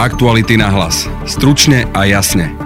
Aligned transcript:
Aktuality 0.00 0.56
na 0.56 0.72
hlas. 0.72 1.04
Stručne 1.28 1.84
a 1.92 2.08
jasne. 2.08 2.56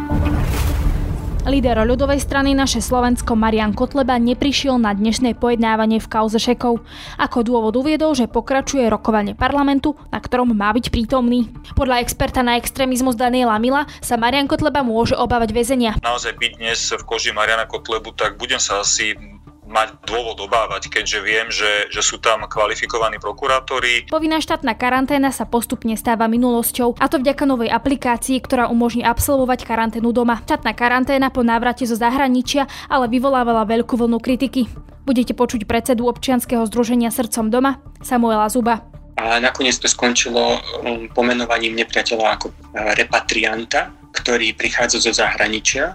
Líder 1.43 1.83
ľudovej 1.83 2.23
strany 2.23 2.55
naše 2.55 2.79
Slovensko 2.79 3.35
Marian 3.35 3.75
Kotleba 3.75 4.23
neprišiel 4.23 4.79
na 4.79 4.95
dnešné 4.95 5.35
pojednávanie 5.43 5.99
v 5.99 6.07
kauze 6.07 6.39
Šekov. 6.39 6.87
Ako 7.19 7.43
dôvod 7.43 7.75
uviedol, 7.75 8.15
že 8.15 8.31
pokračuje 8.31 8.87
rokovanie 8.87 9.35
parlamentu, 9.35 9.99
na 10.15 10.23
ktorom 10.23 10.55
má 10.55 10.71
byť 10.71 10.95
prítomný. 10.95 11.51
Podľa 11.75 12.07
experta 12.07 12.47
na 12.47 12.55
extrémizmus 12.55 13.19
Daniela 13.19 13.59
Mila 13.59 13.91
sa 13.99 14.15
Marian 14.15 14.47
Kotleba 14.47 14.87
môže 14.87 15.19
obávať 15.19 15.51
väzenia. 15.59 15.99
Naozaj 16.07 16.39
byť 16.39 16.53
dnes 16.63 16.79
v 16.79 17.03
koži 17.03 17.35
Mariana 17.35 17.67
Kotlebu, 17.67 18.15
tak 18.15 18.39
budem 18.39 18.63
sa 18.63 18.79
asi 18.79 19.19
mať 19.65 19.97
dôvod 20.05 20.39
obávať, 20.45 20.93
keďže 20.93 21.19
viem, 21.25 21.47
že, 21.49 21.89
že 21.89 22.05
sú 22.05 22.21
tam 22.21 22.45
kvalifikovaní 22.45 23.17
prokurátori. 23.19 24.09
Povinná 24.13 24.39
štátna 24.39 24.77
karanténa 24.77 25.33
sa 25.33 25.49
postupne 25.49 25.97
stáva 25.97 26.29
minulosťou, 26.29 27.01
a 27.01 27.07
to 27.09 27.21
vďaka 27.21 27.45
novej 27.49 27.73
aplikácii, 27.73 28.41
ktorá 28.45 28.69
umožní 28.69 29.03
absolvovať 29.03 29.65
karanténu 29.65 30.13
doma. 30.13 30.45
Štátna 30.45 30.73
karanténa 30.77 31.33
po 31.33 31.41
návrate 31.41 31.89
zo 31.89 31.97
zahraničia 31.97 32.69
ale 32.89 33.09
vyvolávala 33.09 33.65
veľkú 33.65 33.97
vlnu 33.97 34.21
kritiky. 34.21 34.69
Budete 35.05 35.37
počuť 35.37 35.69
predsedu 35.69 36.09
občianskeho 36.09 36.65
združenia 36.65 37.13
Srdcom 37.13 37.53
doma 37.53 37.81
Samuela 38.01 38.49
Zuba. 38.49 38.85
A 39.21 39.39
nakoniec 39.39 39.79
to 39.79 39.87
skončilo 39.87 40.59
um, 40.59 41.07
pomenovaním 41.13 41.79
nepriateľa 41.79 42.27
ako 42.35 42.47
uh, 42.51 42.93
repatrianta, 42.99 43.95
ktorý 44.11 44.57
prichádza 44.57 44.99
zo 45.05 45.13
zahraničia 45.15 45.95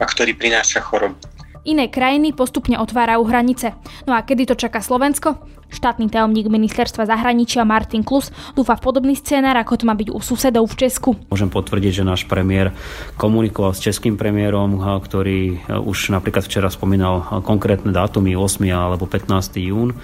a 0.00 0.04
ktorý 0.04 0.32
prináša 0.32 0.80
chorobu. 0.80 1.18
Iné 1.64 1.88
krajiny 1.88 2.36
postupne 2.36 2.76
otvárajú 2.76 3.24
hranice. 3.24 3.72
No 4.04 4.12
a 4.12 4.20
kedy 4.20 4.52
to 4.52 4.54
čaká 4.54 4.84
Slovensko? 4.84 5.40
Štátny 5.72 6.12
tajomník 6.12 6.52
ministerstva 6.52 7.08
zahraničia 7.08 7.64
Martin 7.64 8.04
Klus 8.04 8.28
dúfa 8.52 8.76
v 8.76 8.84
podobný 8.84 9.16
scénar, 9.16 9.56
ako 9.56 9.80
to 9.80 9.88
má 9.88 9.96
byť 9.96 10.12
u 10.12 10.20
susedov 10.20 10.68
v 10.68 10.84
Česku. 10.84 11.16
Môžem 11.32 11.48
potvrdiť, 11.48 12.04
že 12.04 12.04
náš 12.04 12.28
premiér 12.28 12.76
komunikoval 13.16 13.72
s 13.72 13.80
českým 13.80 14.20
premiérom, 14.20 14.76
ktorý 14.76 15.64
už 15.88 16.12
napríklad 16.12 16.44
včera 16.44 16.68
spomínal 16.68 17.24
konkrétne 17.40 17.96
dátumy 17.96 18.36
8. 18.36 18.60
alebo 18.68 19.08
15. 19.08 19.56
jún. 19.64 19.96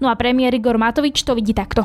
No 0.00 0.08
a 0.08 0.16
premiér 0.16 0.56
Igor 0.56 0.80
Matovič 0.80 1.28
to 1.28 1.36
vidí 1.36 1.52
takto. 1.52 1.84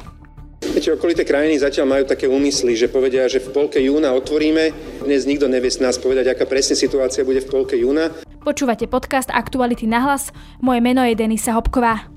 Viete, 0.58 0.96
okolité 0.96 1.28
krajiny 1.28 1.60
zatiaľ 1.60 2.00
majú 2.00 2.04
také 2.08 2.32
úmysly, 2.32 2.80
že 2.80 2.88
povedia, 2.88 3.28
že 3.28 3.44
v 3.44 3.52
polke 3.52 3.78
júna 3.84 4.16
otvoríme. 4.16 4.72
Dnes 5.04 5.28
nikto 5.28 5.52
nevie 5.52 5.70
s 5.70 5.84
nás 5.84 6.00
povedať, 6.00 6.32
aká 6.32 6.48
presne 6.48 6.80
situácia 6.80 7.28
bude 7.28 7.44
v 7.44 7.52
polke 7.52 7.76
júna. 7.78 8.10
Počúvate 8.48 8.88
podcast 8.88 9.28
Aktuality 9.28 9.92
na 9.92 10.08
hlas. 10.08 10.32
Moje 10.64 10.80
meno 10.80 11.04
je 11.04 11.20
Denisa 11.20 11.52
Hopková. 11.52 12.08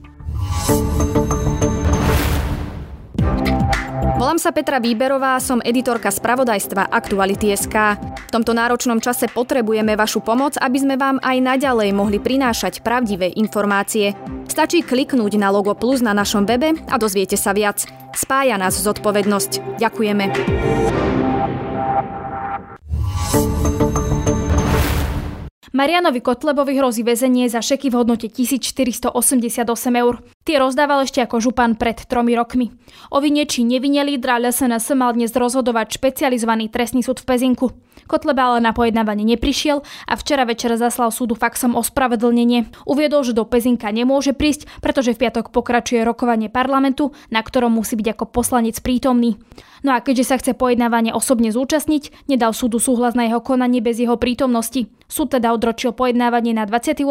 Volám 4.14 4.39
sa 4.39 4.55
Petra 4.55 4.78
Výberová, 4.78 5.42
som 5.42 5.59
editorka 5.59 6.06
spravodajstva 6.06 6.87
Aktuality.sk. 6.95 7.75
V 7.98 8.31
tomto 8.31 8.55
náročnom 8.55 9.03
čase 9.03 9.27
potrebujeme 9.27 9.98
vašu 9.98 10.22
pomoc, 10.22 10.55
aby 10.55 10.78
sme 10.78 10.95
vám 10.95 11.19
aj 11.19 11.34
naďalej 11.42 11.91
mohli 11.91 12.22
prinášať 12.22 12.87
pravdivé 12.87 13.34
informácie. 13.34 14.15
Stačí 14.47 14.87
kliknúť 14.87 15.34
na 15.34 15.50
logo 15.50 15.75
plus 15.75 15.98
na 15.98 16.15
našom 16.15 16.47
webe 16.47 16.78
a 16.87 16.94
dozviete 16.94 17.34
sa 17.34 17.50
viac. 17.50 17.91
Spája 18.15 18.55
nás 18.55 18.78
zodpovednosť. 18.78 19.83
Ďakujeme. 19.83 20.25
Marianovi 25.73 26.21
Kotlebovi 26.21 26.75
hrozí 26.75 27.07
väzenie 27.07 27.47
za 27.47 27.63
šeky 27.63 27.91
v 27.91 27.95
hodnote 27.95 28.27
1488 28.27 29.97
eur. 29.97 30.19
Tie 30.51 30.59
rozdával 30.59 31.06
ešte 31.06 31.23
ako 31.23 31.39
župan 31.39 31.79
pred 31.79 31.95
tromi 32.11 32.34
rokmi. 32.34 32.75
O 33.15 33.23
vine 33.23 33.47
či 33.47 33.62
nevine 33.62 34.03
lídra 34.03 34.43
LSNS 34.43 34.98
mal 34.98 35.15
dnes 35.15 35.31
rozhodovať 35.31 35.95
špecializovaný 35.95 36.67
trestný 36.75 37.06
súd 37.06 37.23
v 37.23 37.31
Pezinku. 37.31 37.70
Kotleba 38.11 38.51
ale 38.51 38.59
na 38.59 38.75
pojednávanie 38.75 39.23
neprišiel 39.23 39.87
a 40.11 40.12
včera 40.19 40.43
večer 40.43 40.75
zaslal 40.75 41.15
súdu 41.15 41.39
faxom 41.39 41.78
ospravedlnenie. 41.78 42.66
Uviedol, 42.83 43.22
že 43.22 43.38
do 43.38 43.47
Pezinka 43.47 43.94
nemôže 43.94 44.34
prísť, 44.34 44.66
pretože 44.83 45.15
v 45.15 45.22
piatok 45.22 45.55
pokračuje 45.55 46.03
rokovanie 46.03 46.50
parlamentu, 46.50 47.15
na 47.31 47.47
ktorom 47.47 47.71
musí 47.71 47.94
byť 47.94 48.19
ako 48.19 48.25
poslanec 48.34 48.75
prítomný. 48.82 49.38
No 49.87 49.94
a 49.94 50.03
keďže 50.03 50.34
sa 50.34 50.37
chce 50.43 50.59
pojednávanie 50.59 51.15
osobne 51.15 51.55
zúčastniť, 51.55 52.27
nedal 52.27 52.50
súdu 52.50 52.82
súhlas 52.82 53.15
na 53.15 53.31
jeho 53.31 53.38
konanie 53.38 53.78
bez 53.78 54.03
jeho 54.03 54.19
prítomnosti. 54.19 54.91
Súd 55.06 55.34
teda 55.34 55.55
odročil 55.55 55.94
pojednávanie 55.94 56.55
na 56.55 56.67
28. 56.67 57.06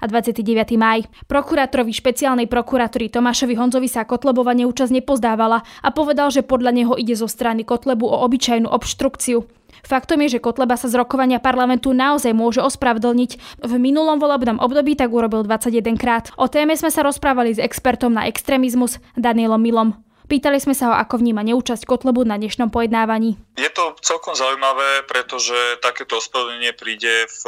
a 0.00 0.04
29. 0.08 0.76
maj. 0.76 1.08
Prokurátorovi 1.28 1.92
špeciálnej 1.92 2.48
prokurátory 2.48 2.81
Tomášovi 2.88 3.54
Honzovi 3.58 3.86
sa 3.90 4.08
Kotlebova 4.08 4.56
neúčasť 4.56 4.94
nepozdávala 5.02 5.62
a 5.82 5.88
povedal, 5.92 6.32
že 6.32 6.46
podľa 6.46 6.70
neho 6.72 6.94
ide 6.96 7.12
zo 7.18 7.28
strany 7.28 7.62
Kotlebu 7.66 8.08
o 8.08 8.16
obyčajnú 8.24 8.70
obštrukciu. 8.70 9.44
Faktom 9.82 10.22
je, 10.22 10.38
že 10.38 10.44
Kotleba 10.44 10.78
sa 10.78 10.86
z 10.86 10.94
rokovania 10.94 11.42
parlamentu 11.42 11.90
naozaj 11.90 12.30
môže 12.30 12.62
ospravedlniť. 12.62 13.62
V 13.66 13.72
minulom 13.82 14.22
volebnom 14.22 14.62
období 14.62 14.94
tak 14.94 15.10
urobil 15.10 15.42
21 15.42 15.98
krát. 15.98 16.30
O 16.38 16.46
téme 16.46 16.78
sme 16.78 16.88
sa 16.94 17.02
rozprávali 17.02 17.58
s 17.58 17.58
expertom 17.58 18.14
na 18.14 18.30
extrémizmus 18.30 19.02
Danielom 19.18 19.58
Milom. 19.58 19.90
Pýtali 20.22 20.62
sme 20.62 20.72
sa 20.72 20.88
ho, 20.88 20.94
ako 20.94 21.18
vníma 21.18 21.42
neúčasť 21.42 21.82
Kotlebu 21.82 22.22
na 22.22 22.38
dnešnom 22.38 22.70
pojednávaní. 22.70 23.36
Je 23.58 23.68
to 23.74 23.98
celkom 24.00 24.38
zaujímavé, 24.38 25.04
pretože 25.04 25.54
takéto 25.82 26.22
ospravedlnenie 26.22 26.72
príde 26.72 27.26
v 27.26 27.42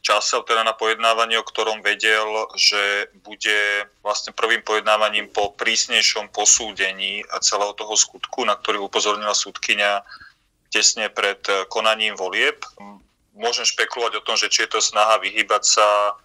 čase, 0.00 0.34
teda 0.48 0.64
na 0.64 0.72
pojednávanie, 0.72 1.36
o 1.38 1.46
ktorom 1.46 1.84
vedel, 1.84 2.26
že 2.56 3.12
bude 3.20 3.86
vlastne 4.00 4.32
prvým 4.32 4.64
pojednávaním 4.64 5.28
po 5.28 5.52
prísnejšom 5.54 6.32
posúdení 6.32 7.22
celého 7.44 7.76
toho 7.76 7.94
skutku, 7.94 8.48
na 8.48 8.56
ktorý 8.56 8.88
upozornila 8.88 9.36
súdkynia 9.36 10.02
tesne 10.72 11.12
pred 11.12 11.38
konaním 11.68 12.16
volieb. 12.18 12.64
Môžem 13.36 13.68
špekulovať 13.68 14.12
o 14.18 14.24
tom, 14.24 14.40
že 14.40 14.48
či 14.48 14.64
je 14.64 14.76
to 14.76 14.80
snaha 14.80 15.20
vyhybať 15.20 15.62
sa 15.62 16.16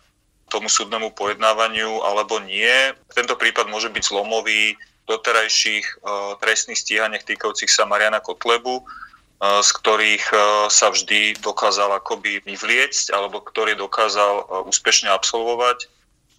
tomu 0.51 0.67
súdnemu 0.67 1.15
pojednávaniu 1.15 2.03
alebo 2.03 2.39
nie. 2.43 2.91
Tento 3.15 3.39
prípad 3.39 3.71
môže 3.71 3.87
byť 3.87 4.03
zlomový 4.03 4.75
doterajších 5.11 5.85
e, 5.85 5.95
trestných 6.39 6.79
stíhaniach 6.79 7.27
týkajúcich 7.27 7.67
sa 7.67 7.83
Mariana 7.83 8.23
Kotlebu, 8.23 8.79
e, 8.79 8.83
z 9.59 9.69
ktorých 9.75 10.25
e, 10.31 10.35
sa 10.71 10.87
vždy 10.87 11.35
dokázal 11.43 11.91
akoby 11.99 12.39
vyvliecť, 12.47 13.11
alebo 13.11 13.43
ktorý 13.43 13.75
dokázal 13.75 14.65
úspešne 14.71 15.11
absolvovať. 15.11 15.91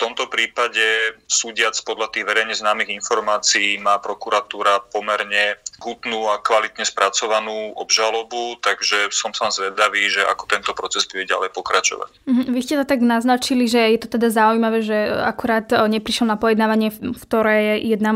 Tomto 0.02 0.26
prípade, 0.26 0.82
súdiac 1.30 1.78
podľa 1.86 2.10
tých 2.10 2.26
verejne 2.26 2.58
známych 2.58 2.90
informácií, 2.90 3.78
má 3.78 4.02
prokuratúra 4.02 4.82
pomerne 4.90 5.62
hutnú 5.78 6.26
a 6.26 6.42
kvalitne 6.42 6.82
spracovanú 6.82 7.70
obžalobu, 7.78 8.58
takže 8.58 9.14
som 9.14 9.30
sa 9.30 9.54
zvedavý, 9.54 10.10
že 10.10 10.26
ako 10.26 10.50
tento 10.50 10.74
proces 10.74 11.06
bude 11.06 11.30
ďalej 11.30 11.54
pokračovať. 11.54 12.10
Mhm, 12.26 12.42
vy 12.50 12.60
ste 12.66 12.74
to 12.82 12.86
tak 12.86 12.98
naznačili, 12.98 13.70
že 13.70 13.94
je 13.94 13.98
to 14.02 14.18
teda 14.18 14.34
zaujímavé, 14.34 14.82
že 14.82 14.98
akurát 15.22 15.70
e, 15.70 15.78
neprišiel 15.78 16.26
na 16.26 16.34
pojednávanie, 16.34 16.90
v 16.90 17.22
ktoré 17.22 17.78
je 17.78 17.94
jedna 17.94 18.10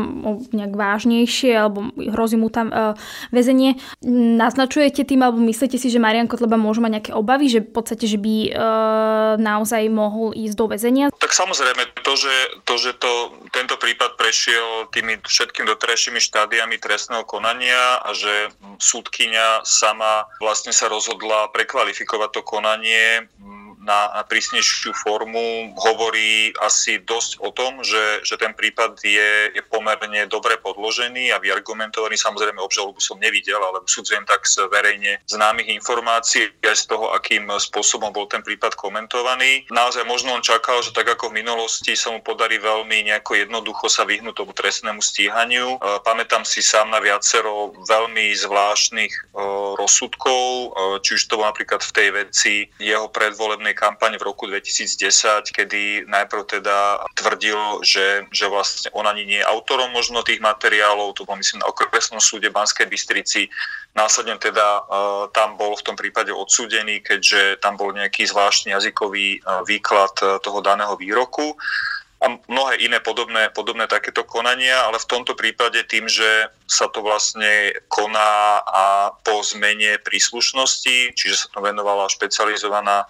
nejak 0.51 0.73
vážnejšie, 0.75 1.55
alebo 1.55 1.95
hrozí 1.95 2.35
mu 2.35 2.49
tam 2.49 2.67
uh, 2.73 2.97
väzenie. 3.29 3.77
Naznačujete 4.35 5.05
tým, 5.05 5.23
alebo 5.23 5.39
myslíte 5.39 5.77
si, 5.77 5.87
že 5.87 6.01
Marian 6.01 6.25
Kotleba 6.25 6.57
môže 6.57 6.81
mať 6.81 6.91
nejaké 6.99 7.11
obavy, 7.13 7.47
že 7.47 7.63
v 7.63 7.71
podstate, 7.71 8.09
že 8.09 8.17
by 8.17 8.35
uh, 8.49 9.33
naozaj 9.37 9.87
mohol 9.87 10.33
ísť 10.33 10.55
do 10.57 10.65
väzenia? 10.67 11.05
Tak 11.13 11.31
samozrejme, 11.31 11.76
to, 11.85 12.13
že, 12.15 12.35
to, 12.65 12.73
že 12.79 12.91
to, 12.97 13.37
tento 13.53 13.77
prípad 13.77 14.17
prešiel 14.17 14.89
tými 14.89 15.21
všetkým 15.21 15.67
doterajšími 15.67 16.17
štádiami 16.17 16.81
trestného 16.81 17.27
konania 17.27 18.01
a 18.01 18.09
že 18.15 18.49
súdkyňa 18.81 19.67
sama 19.67 20.25
vlastne 20.41 20.73
sa 20.73 20.89
rozhodla 20.89 21.51
prekvalifikovať 21.53 22.29
to 22.33 22.41
konanie 22.41 23.27
na, 23.87 24.27
prísnejšiu 24.27 24.91
formu 24.91 25.71
hovorí 25.79 26.51
asi 26.59 26.99
dosť 26.99 27.39
o 27.39 27.55
tom, 27.55 27.79
že, 27.79 28.21
že 28.27 28.35
ten 28.35 28.51
prípad 28.51 28.99
je, 28.99 29.55
je 29.55 29.63
pomerne 29.71 30.27
dobre 30.27 30.59
podložený 30.59 31.31
a 31.31 31.39
vyargumentovaný. 31.39 32.19
Samozrejme, 32.19 32.59
obžalobu 32.59 32.99
som 32.99 33.15
nevidel, 33.15 33.57
ale 33.63 33.79
usudzujem 33.87 34.27
tak 34.27 34.43
z 34.43 34.67
verejne 34.67 35.23
známych 35.31 35.71
informácií 35.71 36.51
aj 36.67 36.75
z 36.75 36.85
toho, 36.91 37.15
akým 37.15 37.47
spôsobom 37.47 38.11
bol 38.11 38.27
ten 38.27 38.43
prípad 38.43 38.75
komentovaný. 38.75 39.63
Naozaj 39.71 40.03
možno 40.03 40.35
on 40.35 40.43
čakal, 40.43 40.83
že 40.83 40.91
tak 40.91 41.07
ako 41.07 41.31
v 41.31 41.39
minulosti 41.39 41.95
sa 41.95 42.11
mu 42.11 42.19
podarí 42.19 42.59
veľmi 42.59 43.07
nejako 43.07 43.39
jednoducho 43.39 43.87
sa 43.87 44.03
vyhnúť 44.03 44.43
tomu 44.43 44.51
trestnému 44.51 44.99
stíhaniu. 44.99 45.77
E, 45.77 46.03
pamätám 46.03 46.43
si 46.43 46.59
sám 46.59 46.91
na 46.91 46.99
viacero 46.99 47.71
veľmi 47.87 48.35
zvláštnych 48.35 49.13
e, 49.13 49.21
rozsudkov, 49.79 50.41
e, 50.43 50.67
či 51.05 51.15
už 51.15 51.31
to 51.31 51.39
bol 51.39 51.45
napríklad 51.45 51.79
v 51.85 51.91
tej 51.93 52.09
veci 52.11 52.53
jeho 52.81 53.07
predvolebnej 53.07 53.76
kampaň 53.77 54.17
v 54.17 54.25
roku 54.25 54.49
2010, 54.49 55.53
kedy 55.53 56.09
najprv 56.09 56.43
teda 56.49 57.05
tvrdil, 57.13 57.85
že, 57.85 58.25
že 58.33 58.49
vlastne 58.49 58.89
on 58.97 59.05
ani 59.05 59.29
nie 59.29 59.39
je 59.39 59.45
autorom 59.45 59.93
možno 59.93 60.25
tých 60.25 60.41
materiálov, 60.41 61.13
to 61.13 61.29
bol 61.29 61.37
myslím 61.37 61.61
na 61.61 61.69
okresnom 61.69 62.17
súde 62.17 62.49
Banskej 62.49 62.89
Bystrici, 62.89 63.45
následne 63.93 64.41
teda 64.41 64.81
uh, 64.85 65.29
tam 65.33 65.53
bol 65.57 65.77
v 65.77 65.85
tom 65.85 65.93
prípade 65.93 66.33
odsúdený, 66.33 67.05
keďže 67.05 67.61
tam 67.61 67.77
bol 67.77 67.93
nejaký 67.93 68.25
zvláštny 68.25 68.73
jazykový 68.73 69.41
uh, 69.41 69.61
výklad 69.65 70.13
uh, 70.25 70.41
toho 70.41 70.61
daného 70.65 70.97
výroku. 70.97 71.53
a 72.17 72.33
mnohé 72.49 72.81
iné 72.81 72.97
podobné, 72.97 73.53
podobné 73.53 73.85
takéto 73.85 74.25
konania, 74.25 74.89
ale 74.89 74.97
v 74.97 75.05
tomto 75.05 75.37
prípade 75.37 75.85
tým, 75.85 76.09
že 76.09 76.49
sa 76.65 76.89
to 76.89 77.05
vlastne 77.05 77.77
koná 77.93 78.57
a 78.65 79.13
po 79.21 79.45
zmene 79.45 80.01
príslušnosti, 80.01 81.13
čiže 81.13 81.45
sa 81.45 81.47
to 81.53 81.61
venovala 81.61 82.09
špecializovaná 82.09 83.05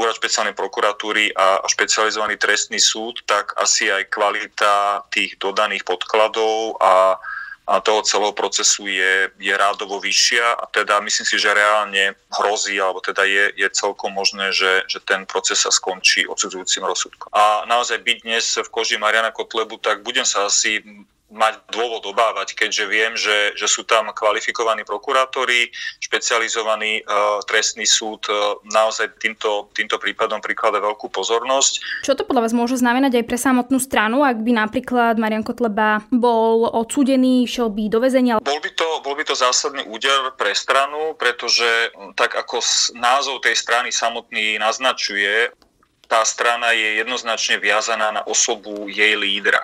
úrad 0.00 0.16
špeciálnej 0.16 0.56
prokuratúry 0.56 1.36
a 1.36 1.60
špecializovaný 1.68 2.40
trestný 2.40 2.80
súd, 2.80 3.20
tak 3.28 3.52
asi 3.60 3.92
aj 3.92 4.08
kvalita 4.08 5.04
tých 5.12 5.36
dodaných 5.36 5.84
podkladov 5.84 6.80
a 6.80 7.20
a 7.70 7.78
toho 7.78 8.02
celého 8.02 8.34
procesu 8.34 8.90
je, 8.90 9.30
je 9.38 9.54
rádovo 9.54 10.02
vyššia 10.02 10.58
a 10.58 10.66
teda 10.74 10.98
myslím 11.06 11.22
si, 11.22 11.38
že 11.38 11.54
reálne 11.54 12.18
hrozí, 12.34 12.74
alebo 12.82 12.98
teda 12.98 13.22
je, 13.22 13.54
je 13.54 13.68
celkom 13.70 14.10
možné, 14.10 14.50
že, 14.50 14.82
že 14.90 14.98
ten 15.06 15.22
proces 15.22 15.62
sa 15.62 15.70
skončí 15.70 16.26
odsudzujúcim 16.26 16.82
rozsudkom. 16.82 17.30
A 17.30 17.62
naozaj 17.70 18.02
byť 18.02 18.18
dnes 18.26 18.44
v 18.58 18.68
koži 18.74 18.98
Mariana 18.98 19.30
Kotlebu, 19.30 19.78
tak 19.78 20.02
budem 20.02 20.26
sa 20.26 20.50
asi 20.50 20.82
mať 21.30 21.62
dôvod 21.70 22.02
obávať, 22.10 22.58
keďže 22.58 22.84
viem, 22.90 23.14
že, 23.14 23.54
že 23.54 23.70
sú 23.70 23.86
tam 23.86 24.10
kvalifikovaní 24.10 24.82
prokurátori, 24.82 25.70
špecializovaný 26.02 27.06
uh, 27.06 27.38
trestný 27.46 27.86
súd 27.86 28.26
uh, 28.26 28.58
naozaj 28.66 29.14
týmto, 29.22 29.70
týmto 29.70 29.96
prípadom 30.02 30.42
priklada 30.42 30.82
veľkú 30.82 31.06
pozornosť. 31.08 32.02
Čo 32.02 32.18
to 32.18 32.26
podľa 32.26 32.50
vás 32.50 32.54
môže 32.54 32.82
znamenať 32.82 33.22
aj 33.22 33.24
pre 33.30 33.38
samotnú 33.38 33.78
stranu, 33.78 34.26
ak 34.26 34.42
by 34.42 34.52
napríklad 34.58 35.14
Marian 35.22 35.46
Kotleba 35.46 36.02
bol 36.10 36.66
odsúdený, 36.66 37.46
šiel 37.46 37.70
by 37.70 37.86
do 37.86 38.02
väzenia? 38.02 38.42
Bol 38.42 38.58
by 38.58 38.70
to, 38.74 38.88
bol 39.06 39.14
by 39.14 39.22
to 39.22 39.38
zásadný 39.38 39.86
úder 39.86 40.34
pre 40.34 40.50
stranu, 40.52 41.14
pretože 41.14 41.94
tak 42.18 42.34
ako 42.34 42.58
názov 42.98 43.46
tej 43.46 43.54
strany 43.54 43.94
samotný 43.94 44.58
naznačuje, 44.58 45.54
tá 46.10 46.26
strana 46.26 46.74
je 46.74 46.98
jednoznačne 46.98 47.62
viazaná 47.62 48.10
na 48.10 48.26
osobu 48.26 48.90
jej 48.90 49.14
lídra 49.14 49.62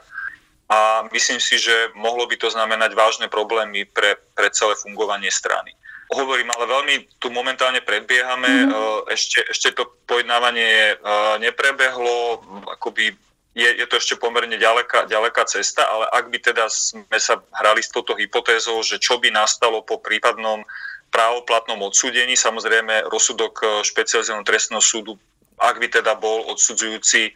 a 0.67 1.07
myslím 1.15 1.39
si, 1.39 1.63
že 1.63 1.95
mohlo 1.95 2.27
by 2.27 2.37
to 2.37 2.51
znamenať 2.51 2.99
vážne 2.99 3.27
problémy 3.31 3.87
pre, 3.87 4.19
pre 4.35 4.51
celé 4.51 4.75
fungovanie 4.75 5.31
strany. 5.31 5.71
Hovorím, 6.11 6.51
ale 6.55 6.71
veľmi 6.71 6.95
tu 7.19 7.35
momentálne 7.35 7.83
predbiehame, 7.83 8.71
mm. 8.71 9.11
ešte, 9.11 9.43
ešte 9.51 9.75
to 9.75 9.91
pojednávanie 10.07 10.95
e, 10.95 10.97
neprebehlo, 11.43 12.43
akoby 12.79 13.11
je, 13.57 13.69
je 13.83 13.87
to 13.89 13.99
ešte 13.99 14.15
pomerne 14.21 14.55
ďaleká, 14.55 15.11
ďaleká 15.11 15.49
cesta, 15.51 15.83
ale 15.83 16.07
ak 16.13 16.31
by 16.31 16.39
teda 16.39 16.71
sme 16.71 17.19
sa 17.19 17.43
hrali 17.59 17.83
s 17.83 17.91
touto 17.91 18.15
hypotézou, 18.15 18.79
že 18.87 19.03
čo 19.03 19.19
by 19.19 19.35
nastalo 19.35 19.83
po 19.83 19.99
prípadnom 19.99 20.63
právoplatnom 21.11 21.81
odsúdení, 21.83 22.39
samozrejme 22.39 23.11
rozsudok 23.11 23.55
e, 23.63 23.67
špecializovaného 23.83 24.47
trestného 24.47 24.83
súdu, 24.83 25.19
ak 25.59 25.81
by 25.81 25.89
teda 25.91 26.15
bol 26.19 26.47
odsudzujúci 26.53 27.35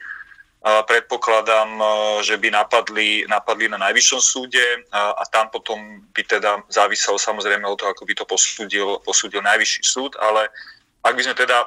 predpokladám, 0.60 1.68
e, 1.80 1.84
že 2.20 2.36
by 2.36 2.52
napadli, 2.52 3.24
napadli 3.24 3.68
na 3.68 3.80
najvyššom 3.80 4.20
súde 4.20 4.84
a, 4.92 5.16
a 5.16 5.24
tam 5.32 5.48
potom 5.48 6.04
by 6.12 6.20
teda 6.20 6.60
záviselo 6.68 7.16
samozrejme 7.16 7.64
od 7.64 7.80
toho, 7.80 7.96
ako 7.96 8.04
by 8.04 8.12
to 8.12 8.24
posúdil, 8.28 9.00
posúdil 9.00 9.40
najvyšší 9.40 9.82
súd, 9.84 10.20
ale 10.20 10.52
ak 11.00 11.16
by 11.16 11.22
sme 11.24 11.36
teda 11.36 11.64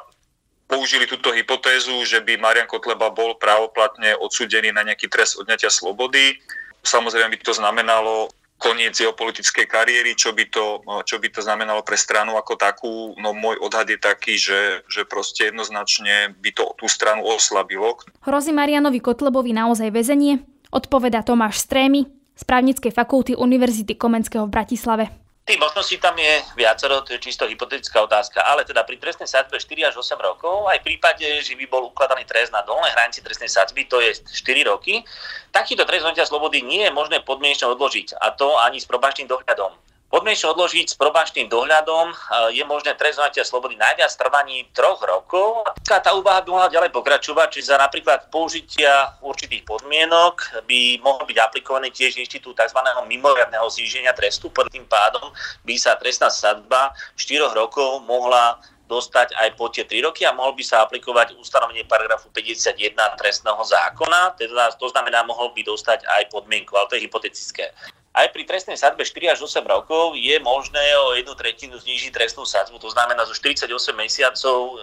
použili 0.70 1.10
túto 1.10 1.34
hypotézu, 1.34 2.06
že 2.06 2.22
by 2.22 2.38
Marian 2.38 2.70
Kotleba 2.70 3.10
bol 3.10 3.34
právoplatne 3.42 4.14
odsúdený 4.22 4.70
na 4.70 4.86
nejaký 4.86 5.10
trest 5.10 5.42
odňatia 5.42 5.74
slobody, 5.74 6.38
samozrejme 6.86 7.34
by 7.34 7.38
to 7.42 7.54
znamenalo 7.58 8.30
koniec 8.64 8.96
jeho 8.96 9.12
politickej 9.12 9.68
kariéry, 9.68 10.16
čo 10.16 10.32
by, 10.32 10.48
to, 10.48 10.80
čo 11.04 11.20
by 11.20 11.28
to 11.28 11.44
znamenalo 11.44 11.84
pre 11.84 12.00
stranu 12.00 12.40
ako 12.40 12.56
takú. 12.56 13.12
No 13.20 13.36
môj 13.36 13.60
odhad 13.60 13.92
je 13.92 14.00
taký, 14.00 14.40
že, 14.40 14.88
že 14.88 15.04
proste 15.04 15.52
jednoznačne 15.52 16.32
by 16.40 16.50
to 16.56 16.72
tú 16.80 16.88
stranu 16.88 17.28
oslabilo. 17.28 18.00
Hrozí 18.24 18.56
Marianovi 18.56 19.04
Kotlebovi 19.04 19.52
naozaj 19.52 19.92
väzenie? 19.92 20.40
Odpoveda 20.72 21.28
Tomáš 21.28 21.68
Strémy 21.68 22.08
z 22.34 22.44
právnickej 22.48 22.96
fakulty 22.96 23.36
Univerzity 23.36 24.00
Komenského 24.00 24.48
v 24.48 24.54
Bratislave. 24.56 25.23
Tých 25.44 25.60
možností 25.60 26.00
tam 26.00 26.16
je 26.16 26.40
viacero, 26.56 27.04
to 27.04 27.12
je 27.12 27.20
čisto 27.20 27.44
hypotetická 27.44 28.00
otázka, 28.00 28.48
ale 28.48 28.64
teda 28.64 28.88
pri 28.88 28.96
trestnej 28.96 29.28
sadzbe 29.28 29.60
4 29.60 29.92
až 29.92 30.00
8 30.00 30.16
rokov, 30.16 30.72
aj 30.72 30.80
v 30.80 30.88
prípade, 30.88 31.28
že 31.44 31.60
by 31.60 31.68
bol 31.68 31.92
ukladaný 31.92 32.24
trest 32.24 32.56
na 32.56 32.64
dolnej 32.64 32.96
hranici 32.96 33.20
trestnej 33.20 33.52
sadzby, 33.52 33.84
to 33.84 34.00
je 34.00 34.24
4 34.24 34.72
roky, 34.72 35.04
takýto 35.52 35.84
trest 35.84 36.08
slobody 36.32 36.64
nie 36.64 36.88
je 36.88 36.96
možné 36.96 37.20
podmienečne 37.28 37.68
odložiť, 37.76 38.16
a 38.24 38.32
to 38.32 38.56
ani 38.56 38.80
s 38.80 38.88
probačným 38.88 39.28
dohľadom. 39.28 39.76
Podmienečne 40.14 40.54
odložiť 40.54 40.94
s 40.94 41.00
probačným 41.02 41.50
dohľadom 41.50 42.14
e, 42.14 42.16
je 42.54 42.62
možné 42.70 42.94
trest 42.94 43.18
slobody 43.50 43.74
najviac 43.74 44.14
trvaní 44.14 44.70
troch 44.70 45.02
rokov. 45.02 45.66
A 45.66 45.98
tá 45.98 46.14
úvaha 46.14 46.46
by 46.46 46.54
mohla 46.54 46.70
ďalej 46.70 46.94
pokračovať, 46.94 47.58
čiže 47.58 47.74
za 47.74 47.82
napríklad 47.82 48.30
použitia 48.30 49.18
určitých 49.26 49.66
podmienok 49.66 50.62
by 50.70 51.02
mohol 51.02 51.26
byť 51.26 51.38
aplikovaný 51.42 51.90
tiež 51.90 52.22
inštitút 52.22 52.62
tzv. 52.62 52.78
mimoriadného 53.10 53.66
zníženia 53.74 54.14
trestu. 54.14 54.54
Pod 54.54 54.70
tým 54.70 54.86
pádom 54.86 55.34
by 55.66 55.74
sa 55.82 55.98
trestná 55.98 56.30
sadba 56.30 56.94
4 57.18 57.50
rokov 57.58 58.06
mohla 58.06 58.62
dostať 58.88 59.34
aj 59.40 59.50
po 59.56 59.72
tie 59.72 59.88
3 59.88 60.04
roky 60.04 60.28
a 60.28 60.36
mohol 60.36 60.54
by 60.54 60.64
sa 60.64 60.84
aplikovať 60.84 61.40
ustanovenie 61.40 61.88
paragrafu 61.88 62.28
51 62.36 62.76
trestného 63.16 63.62
zákona, 63.64 64.36
teda 64.36 64.76
to 64.76 64.88
znamená, 64.92 65.24
mohol 65.24 65.56
by 65.56 65.64
dostať 65.64 66.04
aj 66.04 66.30
podmienku, 66.30 66.76
ale 66.76 66.88
to 66.92 66.96
je 67.00 67.06
hypotetické. 67.08 67.72
Aj 68.14 68.30
pri 68.30 68.46
trestnej 68.46 68.78
sadbe 68.78 69.02
4 69.02 69.34
až 69.34 69.42
8 69.42 69.66
rokov 69.66 70.14
je 70.14 70.38
možné 70.38 70.86
o 71.02 71.18
jednu 71.18 71.34
tretinu 71.34 71.82
znížiť 71.82 72.14
trestnú 72.14 72.46
sadzbu, 72.46 72.78
to 72.78 72.94
znamená 72.94 73.26
zo 73.26 73.34
48 73.34 73.66
mesiacov, 73.98 74.58
e, 74.70 74.74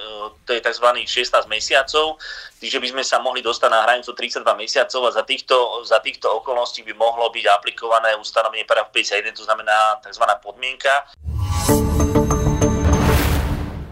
to 0.42 0.50
je 0.50 0.58
tzv. 0.58 0.86
16 1.06 1.46
mesiacov, 1.46 2.18
čiže 2.58 2.82
by 2.82 2.88
sme 2.90 3.02
sa 3.06 3.22
mohli 3.22 3.38
dostať 3.38 3.70
na 3.70 3.86
hranicu 3.86 4.18
32 4.18 4.42
mesiacov 4.58 5.00
a 5.06 5.10
za 5.14 5.22
týchto, 5.22 5.86
za 5.86 6.02
týchto 6.02 6.26
okolností 6.42 6.82
by 6.82 6.98
mohlo 6.98 7.30
byť 7.30 7.46
aplikované 7.54 8.18
ustanovenie 8.18 8.66
paragraf 8.66 8.90
51, 8.90 9.38
to 9.38 9.46
znamená 9.46 10.02
tzv. 10.02 10.26
podmienka. 10.42 11.06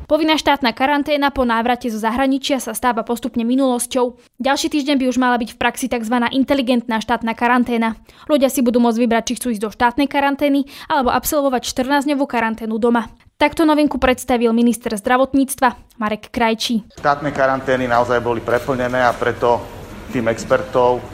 Povinná 0.09 0.41
štátna 0.41 0.73
karanténa 0.73 1.29
po 1.29 1.45
návrate 1.45 1.93
zo 1.93 2.01
zahraničia 2.01 2.65
sa 2.65 2.73
stáva 2.73 3.05
postupne 3.05 3.45
minulosťou. 3.45 4.17
Ďalší 4.41 4.73
týždeň 4.73 4.97
by 4.97 5.05
už 5.05 5.21
mala 5.21 5.37
byť 5.37 5.53
v 5.53 5.61
praxi 5.61 5.85
tzv. 5.85 6.17
inteligentná 6.33 6.97
štátna 7.05 7.37
karanténa. 7.37 7.93
Ľudia 8.25 8.49
si 8.49 8.65
budú 8.65 8.81
môcť 8.81 9.05
vybrať, 9.05 9.25
či 9.29 9.37
chcú 9.37 9.53
ísť 9.53 9.69
do 9.69 9.69
štátnej 9.69 10.09
karantény 10.09 10.65
alebo 10.89 11.13
absolvovať 11.13 11.69
14-dňovú 11.69 12.25
karanténu 12.25 12.81
doma. 12.81 13.13
Takto 13.37 13.69
novinku 13.69 14.01
predstavil 14.01 14.49
minister 14.57 14.97
zdravotníctva 14.97 16.01
Marek 16.01 16.33
Krajčí. 16.33 16.89
Štátne 16.97 17.29
karantény 17.29 17.85
naozaj 17.85 18.25
boli 18.25 18.41
preplnené 18.41 19.05
a 19.05 19.13
preto 19.13 19.61
tým 20.09 20.33
expertov 20.33 21.05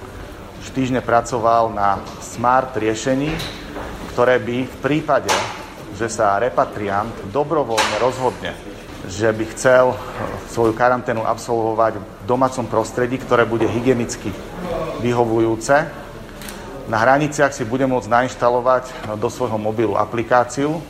týždne 0.71 1.03
pracoval 1.03 1.75
na 1.75 1.99
smart 2.23 2.79
riešení, 2.79 3.35
ktoré 4.15 4.39
by 4.39 4.71
v 4.71 4.77
prípade, 4.79 5.35
že 5.99 6.07
sa 6.07 6.39
repatriant 6.39 7.11
dobrovoľne 7.35 7.99
rozhodne 7.99 8.74
že 9.09 9.29
by 9.33 9.45
chcel 9.53 9.97
svoju 10.49 10.73
karanténu 10.73 11.25
absolvovať 11.25 12.01
v 12.01 12.05
domácom 12.25 12.65
prostredí, 12.65 13.21
ktoré 13.21 13.45
bude 13.45 13.69
hygienicky 13.69 14.33
vyhovujúce. 15.05 15.87
Na 16.89 17.01
hraniciach 17.01 17.53
si 17.53 17.65
bude 17.65 17.89
môcť 17.89 18.09
nainštalovať 18.09 19.17
do 19.17 19.29
svojho 19.33 19.57
mobilu 19.57 19.97
aplikáciu, 19.97 20.81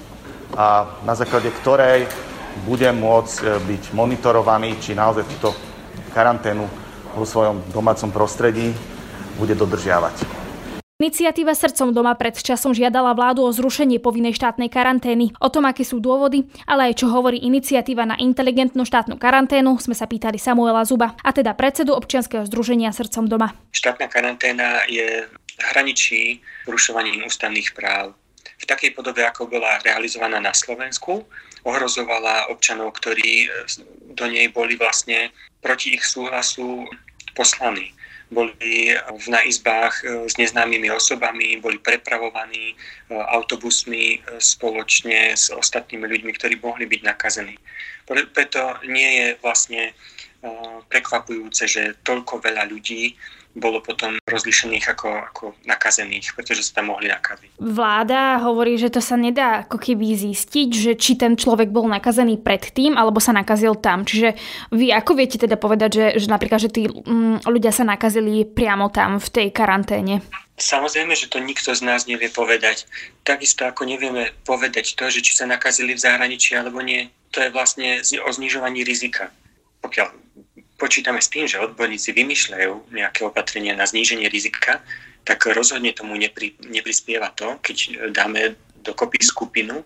a 0.55 0.87
na 1.03 1.15
základe 1.19 1.51
ktorej 1.51 2.07
bude 2.63 2.87
môcť 2.95 3.59
byť 3.67 3.83
monitorovaný, 3.91 4.79
či 4.79 4.95
naozaj 4.95 5.27
túto 5.27 5.51
karanténu 6.15 6.63
vo 7.19 7.27
svojom 7.27 7.63
domácom 7.75 8.11
prostredí 8.15 8.71
bude 9.35 9.59
dodržiavať. 9.59 10.34
Iniciatíva 11.03 11.59
Srdcom 11.59 11.91
doma 11.91 12.15
pred 12.15 12.39
časom 12.39 12.71
žiadala 12.71 13.19
vládu 13.19 13.43
o 13.43 13.51
zrušenie 13.51 13.99
povinnej 13.99 14.31
štátnej 14.31 14.71
karantény. 14.71 15.35
O 15.43 15.51
tom, 15.51 15.67
aké 15.67 15.83
sú 15.83 15.99
dôvody, 15.99 16.47
ale 16.71 16.95
aj 16.95 17.03
čo 17.03 17.11
hovorí 17.11 17.43
iniciatíva 17.43 18.07
na 18.07 18.15
inteligentnú 18.15 18.87
štátnu 18.87 19.19
karanténu, 19.19 19.75
sme 19.83 19.99
sa 19.99 20.07
pýtali 20.07 20.39
Samuela 20.39 20.87
Zuba, 20.87 21.19
a 21.19 21.35
teda 21.35 21.51
predsedu 21.59 21.99
občianskeho 21.99 22.47
združenia 22.47 22.95
Srdcom 22.95 23.27
doma. 23.27 23.59
Štátna 23.75 24.07
karanténa 24.07 24.87
je 24.87 25.27
hraničí 25.75 26.39
porušovaním 26.63 27.27
ústavných 27.27 27.75
práv. 27.75 28.15
V 28.63 28.65
takej 28.71 28.95
podobe, 28.95 29.27
ako 29.27 29.51
bola 29.51 29.83
realizovaná 29.83 30.39
na 30.39 30.55
Slovensku, 30.55 31.27
ohrozovala 31.67 32.55
občanov, 32.55 32.95
ktorí 33.03 33.51
do 34.15 34.31
nej 34.31 34.47
boli 34.47 34.79
vlastne 34.79 35.35
proti 35.59 35.99
ich 35.99 36.07
súhlasu 36.07 36.87
poslaní 37.35 37.91
boli 38.33 38.95
na 39.29 39.41
izbách 39.45 40.01
e, 40.05 40.29
s 40.29 40.35
neznámymi 40.41 40.89
osobami, 40.91 41.61
boli 41.61 41.77
prepravovaní 41.79 42.73
e, 42.73 42.75
autobusmi 43.15 44.17
e, 44.17 44.19
spoločne 44.41 45.37
s 45.37 45.53
ostatnými 45.53 46.09
ľuďmi, 46.09 46.33
ktorí 46.37 46.57
mohli 46.61 46.89
byť 46.89 47.01
nakazení. 47.05 47.57
Preto 48.09 48.61
nie 48.85 49.11
je 49.21 49.27
vlastne 49.41 49.97
prekvapujúce, 50.93 51.65
že 51.65 51.97
toľko 52.05 52.45
veľa 52.45 52.69
ľudí 52.69 53.17
bolo 53.55 53.79
potom 53.79 54.19
rozlišených 54.27 54.99
ako, 54.99 55.09
ako 55.31 55.45
nakazených, 55.63 56.35
pretože 56.35 56.67
sa 56.67 56.83
tam 56.83 56.91
mohli 56.91 57.07
nakaziť. 57.07 57.63
Vláda 57.63 58.43
hovorí, 58.43 58.75
že 58.75 58.91
to 58.91 58.99
sa 58.99 59.15
nedá 59.15 59.63
ako 59.63 59.79
keby 59.79 60.15
zistiť, 60.19 60.69
že 60.75 60.93
či 60.99 61.15
ten 61.15 61.39
človek 61.39 61.71
bol 61.71 61.87
nakazený 61.87 62.43
predtým, 62.43 62.99
alebo 62.99 63.23
sa 63.23 63.31
nakazil 63.31 63.79
tam. 63.79 64.03
Čiže 64.03 64.35
vy 64.75 64.91
ako 64.91 65.15
viete 65.15 65.39
teda 65.39 65.55
povedať, 65.55 65.91
že, 65.95 66.07
že 66.19 66.27
napríklad, 66.27 66.61
že 66.67 66.71
tí 66.75 66.91
mm, 66.91 67.47
ľudia 67.47 67.71
sa 67.71 67.87
nakazili 67.87 68.43
priamo 68.43 68.91
tam 68.91 69.23
v 69.23 69.29
tej 69.31 69.49
karanténe? 69.55 70.21
Samozrejme, 70.55 71.15
že 71.19 71.31
to 71.31 71.43
nikto 71.43 71.75
z 71.75 71.83
nás 71.83 72.07
nevie 72.07 72.31
povedať. 72.31 72.87
Takisto 73.27 73.67
ako 73.67 73.87
nevieme 73.87 74.31
povedať 74.47 74.95
to, 74.95 75.11
že 75.11 75.23
či 75.23 75.35
sa 75.35 75.51
nakazili 75.51 75.95
v 75.95 76.03
zahraničí 76.03 76.55
alebo 76.55 76.79
nie. 76.79 77.11
To 77.35 77.43
je 77.43 77.51
vlastne 77.51 77.99
o 78.03 78.31
znižovaní 78.31 78.87
rizika. 78.87 79.35
Pokiaľ 79.83 80.15
počítame 80.77 81.23
s 81.23 81.31
tým, 81.31 81.47
že 81.47 81.63
odborníci 81.63 82.11
vymýšľajú 82.13 82.95
nejaké 82.95 83.25
opatrenia 83.27 83.75
na 83.79 83.87
zníženie 83.87 84.27
rizika, 84.27 84.83
tak 85.25 85.49
rozhodne 85.49 85.95
tomu 85.97 86.19
nepri, 86.21 86.53
neprispieva 86.69 87.33
to, 87.33 87.57
keď 87.65 88.11
dáme 88.13 88.59
dokopy 88.85 89.25
skupinu, 89.25 89.81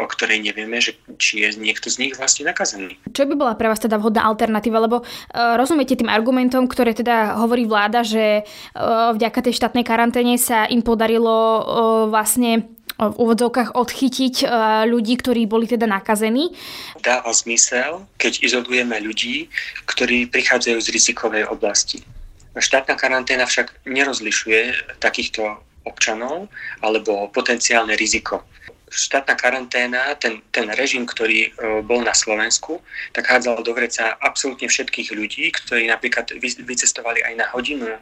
o 0.00 0.06
ktorej 0.08 0.40
nevieme, 0.40 0.80
že, 0.80 0.96
či 1.20 1.44
je 1.44 1.60
niekto 1.60 1.92
z 1.92 2.00
nich 2.00 2.14
vlastne 2.16 2.48
nakazený. 2.48 2.96
Čo 3.12 3.28
by 3.28 3.34
bola 3.36 3.54
pre 3.54 3.68
vás 3.68 3.78
teda 3.78 4.00
vhodná 4.00 4.24
alternatíva? 4.24 4.80
Lebo 4.80 5.04
uh, 5.04 5.60
rozumiete 5.60 5.94
tým 5.94 6.08
argumentom, 6.08 6.64
ktoré 6.64 6.96
teda 6.96 7.36
hovorí 7.36 7.68
vláda, 7.68 8.00
že 8.00 8.42
uh, 8.48 9.12
vďaka 9.12 9.44
tej 9.44 9.54
štátnej 9.60 9.84
karanténe 9.84 10.40
sa 10.40 10.64
im 10.64 10.80
podarilo 10.80 11.36
uh, 11.36 11.62
vlastne 12.08 12.79
v 13.08 13.16
úvodzovkách 13.16 13.72
odchytiť 13.72 14.44
e, 14.44 14.46
ľudí, 14.84 15.16
ktorí 15.16 15.48
boli 15.48 15.64
teda 15.64 15.88
nakazení. 15.88 16.52
Dáva 17.00 17.32
zmysel, 17.32 18.04
keď 18.20 18.44
izolujeme 18.44 19.00
ľudí, 19.00 19.48
ktorí 19.88 20.28
prichádzajú 20.28 20.76
z 20.76 20.88
rizikovej 20.92 21.48
oblasti. 21.48 22.04
Štátna 22.52 22.98
karanténa 23.00 23.48
však 23.48 23.88
nerozlišuje 23.88 24.92
takýchto 25.00 25.62
občanov 25.88 26.52
alebo 26.84 27.32
potenciálne 27.32 27.96
riziko. 27.96 28.44
Štátna 28.90 29.38
karanténa, 29.38 30.18
ten, 30.18 30.42
ten 30.50 30.66
režim, 30.74 31.06
ktorý 31.06 31.46
e, 31.46 31.50
bol 31.86 32.02
na 32.02 32.12
Slovensku, 32.12 32.82
tak 33.14 33.30
hádzal 33.30 33.62
do 33.62 33.72
vreca 33.72 34.18
absolútne 34.18 34.66
všetkých 34.66 35.14
ľudí, 35.14 35.54
ktorí 35.62 35.86
napríklad 35.86 36.34
vycestovali 36.42 37.22
aj 37.22 37.34
na 37.38 37.46
hodinu 37.54 37.86
e, 37.86 37.98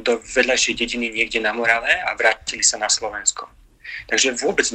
do 0.00 0.18
vedľajšej 0.24 0.74
dediny 0.82 1.12
niekde 1.12 1.44
na 1.44 1.52
Morave 1.52 1.92
a 2.00 2.16
vrátili 2.16 2.64
sa 2.64 2.80
na 2.80 2.88
Slovensko. 2.88 3.44
Takže 4.06 4.36
vôbec 4.36 4.66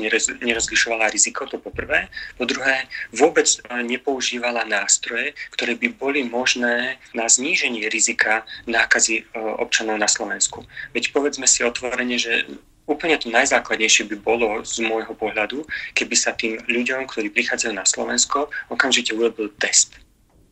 nerozlišovala 0.41 1.13
riziko, 1.13 1.45
to 1.45 1.61
poprvé. 1.61 2.09
Po 2.35 2.49
druhé, 2.49 2.89
vôbec 3.13 3.47
e, 3.47 3.59
nepoužívala 3.85 4.65
nástroje, 4.65 5.37
ktoré 5.53 5.77
by 5.77 5.87
boli 5.95 6.21
možné 6.25 6.97
na 7.13 7.29
zníženie 7.29 7.87
rizika 7.87 8.43
nákazy 8.65 9.21
e, 9.21 9.23
občanov 9.61 10.01
na 10.01 10.09
Slovensku. 10.09 10.65
Veď 10.91 11.13
povedzme 11.13 11.45
si 11.45 11.63
otvorene, 11.63 12.17
že 12.17 12.49
úplne 12.89 13.15
to 13.15 13.31
najzákladnejšie 13.31 14.09
by 14.11 14.15
bolo 14.19 14.65
z 14.67 14.83
môjho 14.83 15.15
pohľadu, 15.15 15.63
keby 15.95 16.15
sa 16.17 16.35
tým 16.35 16.59
ľuďom, 16.67 17.07
ktorí 17.07 17.31
prichádzajú 17.31 17.73
na 17.73 17.87
Slovensko, 17.87 18.51
okamžite 18.67 19.15
urobil 19.15 19.47
test. 19.61 19.95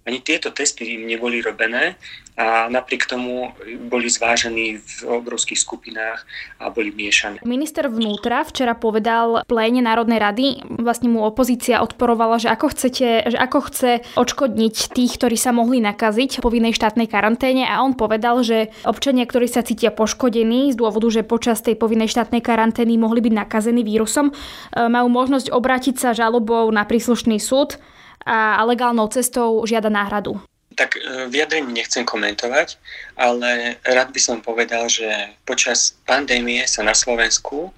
Ani 0.10 0.26
tieto 0.26 0.50
testy 0.50 0.98
im 0.98 1.06
neboli 1.06 1.38
robené 1.38 1.94
a 2.40 2.66
napriek 2.66 3.06
tomu 3.06 3.54
boli 3.92 4.10
zvážení 4.10 4.82
v 4.82 4.96
obrovských 5.06 5.60
skupinách 5.60 6.26
a 6.58 6.72
boli 6.74 6.90
miešané. 6.90 7.44
Minister 7.46 7.92
vnútra 7.92 8.42
včera 8.48 8.74
povedal 8.74 9.44
pléne 9.46 9.86
Národnej 9.86 10.18
rady, 10.18 10.46
vlastne 10.82 11.14
mu 11.14 11.22
opozícia 11.28 11.84
odporovala, 11.84 12.42
že 12.42 12.50
ako, 12.50 12.74
chcete, 12.74 13.30
že 13.30 13.38
ako 13.38 13.60
chce 13.70 13.92
odškodniť 14.18 14.76
tých, 14.98 15.12
ktorí 15.22 15.38
sa 15.38 15.54
mohli 15.54 15.78
nakaziť 15.84 16.42
po 16.42 16.50
povinnej 16.50 16.74
štátnej 16.74 17.06
karanténe 17.06 17.70
a 17.70 17.86
on 17.86 17.94
povedal, 17.94 18.42
že 18.42 18.74
občania, 18.88 19.30
ktorí 19.30 19.46
sa 19.46 19.62
cítia 19.62 19.94
poškodení 19.94 20.74
z 20.74 20.76
dôvodu, 20.80 21.06
že 21.14 21.28
počas 21.28 21.62
tej 21.62 21.78
povinnej 21.78 22.10
štátnej 22.10 22.42
karantény 22.42 22.98
mohli 22.98 23.22
byť 23.22 23.34
nakazení 23.36 23.86
vírusom, 23.86 24.34
e, 24.34 24.90
majú 24.90 25.14
možnosť 25.14 25.54
obrátiť 25.54 26.02
sa 26.02 26.18
žalobou 26.18 26.66
na 26.74 26.88
príslušný 26.88 27.38
súd 27.38 27.78
a 28.26 28.64
legálnou 28.66 29.08
cestou 29.08 29.64
žiada 29.66 29.90
náhradu 29.90 30.40
tak 30.80 30.96
e, 30.96 31.28
vyjadrenie 31.28 31.76
nechcem 31.76 32.08
komentovať, 32.08 32.80
ale 33.20 33.76
rád 33.84 34.16
by 34.16 34.22
som 34.24 34.40
povedal, 34.40 34.88
že 34.88 35.12
počas 35.44 36.00
pandémie 36.08 36.64
sa 36.64 36.88
na 36.88 36.96
Slovensku 36.96 37.76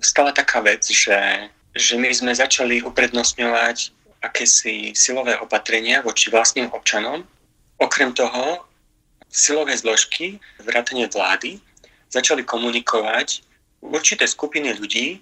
stala 0.00 0.32
taká 0.32 0.64
vec, 0.64 0.88
že, 0.88 1.52
že 1.76 2.00
my 2.00 2.08
sme 2.08 2.32
začali 2.32 2.80
uprednostňovať 2.80 3.92
akési 4.24 4.96
silové 4.96 5.36
opatrenia 5.36 6.00
voči 6.00 6.32
vlastným 6.32 6.72
občanom. 6.72 7.28
Okrem 7.76 8.16
toho, 8.16 8.64
silové 9.28 9.76
zložky, 9.76 10.40
vrátane 10.64 11.04
vlády, 11.12 11.60
začali 12.08 12.40
komunikovať 12.40 13.44
určité 13.84 14.24
skupiny 14.24 14.72
ľudí 14.80 15.20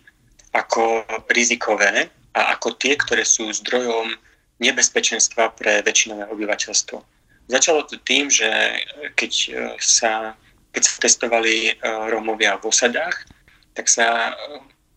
ako 0.54 1.02
rizikové 1.34 2.06
a 2.36 2.54
ako 2.54 2.78
tie, 2.78 2.94
ktoré 2.94 3.26
sú 3.26 3.50
zdrojom 3.50 4.14
nebezpečenstva 4.62 5.58
pre 5.58 5.82
väčšinové 5.82 6.30
obyvateľstvo. 6.30 6.96
Začalo 7.50 7.82
to 7.82 7.98
tým, 8.06 8.30
že 8.30 8.46
keď 9.18 9.32
e, 9.34 9.50
sa, 9.82 10.38
keď 10.70 10.82
sa 10.86 10.94
testovali 11.02 11.54
e, 11.68 11.72
Rómovia 11.82 12.54
v 12.62 12.70
osadách, 12.70 13.26
tak 13.74 13.90
sa 13.90 14.38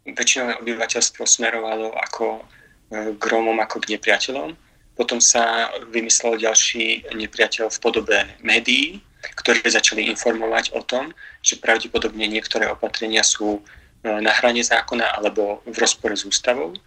väčšinové 0.05 0.61
obyvateľstvo 0.61 1.25
smerovalo 1.25 1.97
ako 1.97 2.45
k 2.93 3.23
Rómom 3.25 3.57
ako 3.57 3.81
k 3.81 3.97
nepriateľom. 3.97 4.53
Potom 4.93 5.17
sa 5.17 5.73
vymyslel 5.89 6.37
ďalší 6.37 7.09
nepriateľ 7.17 7.73
v 7.73 7.81
podobe 7.81 8.17
médií, 8.45 9.01
ktoré 9.41 9.65
začali 9.65 10.05
informovať 10.05 10.77
o 10.77 10.85
tom, 10.85 11.09
že 11.41 11.57
pravdepodobne 11.57 12.29
niektoré 12.29 12.69
opatrenia 12.69 13.25
sú 13.25 13.65
na 14.05 14.29
hrane 14.37 14.61
zákona 14.61 15.17
alebo 15.17 15.65
v 15.65 15.77
rozpore 15.81 16.13
s 16.13 16.29
ústavou 16.29 16.77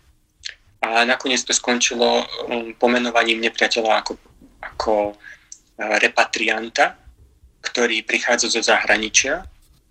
a 0.79 1.03
nakoniec 1.05 1.43
to 1.43 1.51
skončilo 1.51 2.23
um, 2.23 2.75
pomenovaním 2.79 3.43
nepriateľa 3.43 3.93
ako, 4.03 4.13
ako 4.63 4.95
uh, 5.13 5.97
repatrianta, 5.99 6.95
ktorý 7.63 8.07
prichádza 8.07 8.47
zo 8.51 8.63
zahraničia 8.63 9.43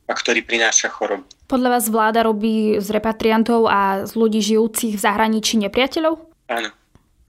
a 0.07 0.13
ktorý 0.15 0.47
prináša 0.47 0.87
chorobu. 0.87 1.27
Podľa 1.51 1.69
vás 1.79 1.85
vláda 1.91 2.23
robí 2.23 2.79
z 2.79 2.87
repatriantov 2.91 3.67
a 3.67 4.07
z 4.07 4.15
ľudí 4.15 4.39
žijúcich 4.39 4.95
v 4.95 5.03
zahraničí 5.03 5.59
nepriateľov? 5.59 6.15
Áno. 6.47 6.71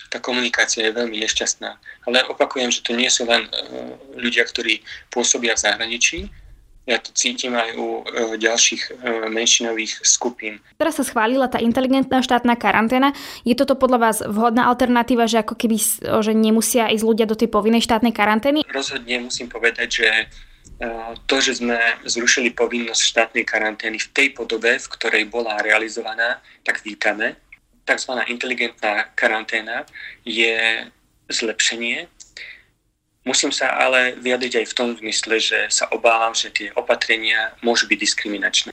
Tá 0.08 0.24
komunikácia 0.24 0.88
je 0.88 0.96
veľmi 0.96 1.20
nešťastná. 1.20 1.70
Ale 2.08 2.24
opakujem, 2.32 2.72
že 2.72 2.80
to 2.80 2.96
nie 2.96 3.10
sú 3.12 3.26
len 3.26 3.44
uh, 3.44 3.92
ľudia, 4.14 4.46
ktorí 4.46 4.80
pôsobia 5.10 5.58
v 5.58 5.62
zahraničí, 5.66 6.30
ja 6.88 6.96
to 6.96 7.12
cítim 7.12 7.52
aj 7.52 7.76
u 7.76 8.00
e, 8.00 8.40
ďalších 8.40 8.82
e, 8.88 8.90
menšinových 9.28 10.00
skupín. 10.08 10.56
Teraz 10.80 10.96
sa 10.96 11.04
schválila 11.04 11.44
tá 11.52 11.60
inteligentná 11.60 12.24
štátna 12.24 12.56
karanténa. 12.56 13.12
Je 13.44 13.52
toto 13.52 13.76
podľa 13.76 13.98
vás 14.00 14.16
vhodná 14.24 14.72
alternatíva, 14.72 15.28
že 15.28 15.44
ako 15.44 15.52
keby 15.52 15.76
že 16.00 16.32
nemusia 16.32 16.88
ísť 16.88 17.04
ľudia 17.04 17.28
do 17.28 17.36
tej 17.36 17.52
povinnej 17.52 17.84
štátnej 17.84 18.16
karantény? 18.16 18.64
Rozhodne 18.72 19.28
musím 19.28 19.52
povedať, 19.52 20.00
že 20.00 20.08
e, 20.08 20.24
to, 21.28 21.36
že 21.44 21.60
sme 21.60 21.76
zrušili 22.08 22.56
povinnosť 22.56 23.02
štátnej 23.04 23.44
karantény 23.44 24.00
v 24.00 24.08
tej 24.08 24.28
podobe, 24.32 24.80
v 24.80 24.88
ktorej 24.88 25.28
bola 25.28 25.60
realizovaná, 25.60 26.40
tak 26.64 26.80
vítame. 26.80 27.36
Takzvaná 27.84 28.24
inteligentná 28.32 29.12
karanténa 29.12 29.84
je 30.24 30.88
zlepšenie 31.28 32.08
Musím 33.28 33.52
sa 33.52 33.76
ale 33.76 34.16
vyjadriť 34.16 34.64
aj 34.64 34.66
v 34.72 34.76
tom 34.76 34.88
zmysle, 34.96 35.36
že 35.36 35.68
sa 35.68 35.84
obávam, 35.92 36.32
že 36.32 36.48
tie 36.48 36.72
opatrenia 36.72 37.52
môžu 37.60 37.84
byť 37.84 37.98
diskriminačné. 38.00 38.72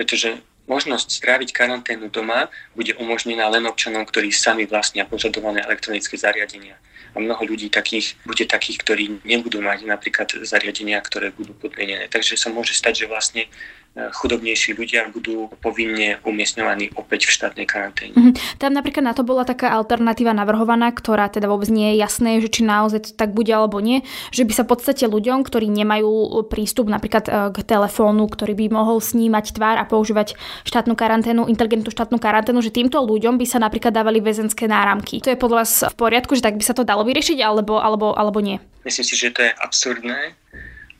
Pretože 0.00 0.40
možnosť 0.64 1.20
stráviť 1.20 1.52
karanténu 1.52 2.08
doma 2.08 2.48
bude 2.72 2.96
umožnená 2.96 3.44
len 3.52 3.68
občanom, 3.68 4.08
ktorí 4.08 4.32
sami 4.32 4.64
vlastnia 4.64 5.04
požadované 5.04 5.60
elektronické 5.60 6.16
zariadenia. 6.16 6.80
A 7.12 7.20
mnoho 7.20 7.44
ľudí 7.44 7.68
takých 7.68 8.16
bude 8.24 8.48
takých, 8.48 8.80
ktorí 8.80 9.04
nebudú 9.20 9.60
mať 9.60 9.84
napríklad 9.84 10.32
zariadenia, 10.48 10.96
ktoré 11.04 11.36
budú 11.36 11.52
podmienené. 11.52 12.08
Takže 12.08 12.40
sa 12.40 12.48
môže 12.48 12.72
stať, 12.72 13.04
že 13.04 13.10
vlastne 13.10 13.52
chudobnejší 13.98 14.78
ľudia 14.78 15.10
budú 15.10 15.50
povinne 15.58 16.22
umiestňovaní 16.22 16.94
opäť 16.94 17.26
v 17.26 17.34
štátnej 17.34 17.66
karanténe. 17.66 18.14
Mm-hmm. 18.14 18.62
Tam 18.62 18.70
napríklad 18.70 19.02
na 19.02 19.14
to 19.18 19.26
bola 19.26 19.42
taká 19.42 19.74
alternatíva 19.74 20.30
navrhovaná, 20.30 20.94
ktorá 20.94 21.26
teda 21.26 21.50
vôbec 21.50 21.66
nie 21.74 21.94
je 21.94 22.06
jasné, 22.06 22.38
že 22.38 22.46
či 22.46 22.62
naozaj 22.62 23.00
to 23.02 23.10
tak 23.18 23.34
bude 23.34 23.50
alebo 23.50 23.82
nie, 23.82 24.06
že 24.30 24.46
by 24.46 24.52
sa 24.54 24.62
v 24.62 24.78
podstate 24.78 25.10
ľuďom, 25.10 25.42
ktorí 25.42 25.66
nemajú 25.66 26.38
prístup 26.46 26.86
napríklad 26.86 27.24
e, 27.26 27.30
k 27.50 27.58
telefónu, 27.66 28.30
ktorý 28.30 28.54
by 28.54 28.66
mohol 28.70 29.02
snímať 29.02 29.58
tvár 29.58 29.82
a 29.82 29.84
používať 29.84 30.38
štátnu 30.62 30.94
karanténu, 30.94 31.50
inteligentnú 31.50 31.90
štátnu 31.90 32.22
karanténu, 32.22 32.62
že 32.62 32.70
týmto 32.70 33.02
ľuďom 33.02 33.42
by 33.42 33.46
sa 33.50 33.58
napríklad 33.58 33.90
dávali 33.90 34.22
väzenské 34.22 34.70
náramky. 34.70 35.18
To 35.26 35.34
je 35.34 35.38
podľa 35.38 35.66
vás 35.66 35.72
v 35.90 35.96
poriadku, 35.98 36.38
že 36.38 36.46
tak 36.46 36.54
by 36.54 36.62
sa 36.62 36.78
to 36.78 36.86
dalo 36.86 37.02
vyriešiť 37.02 37.42
alebo, 37.42 37.82
alebo, 37.82 38.14
alebo 38.14 38.38
nie? 38.38 38.62
Myslím 38.86 39.02
si, 39.02 39.18
že 39.18 39.34
to 39.34 39.42
je 39.42 39.50
absurdné 39.58 40.38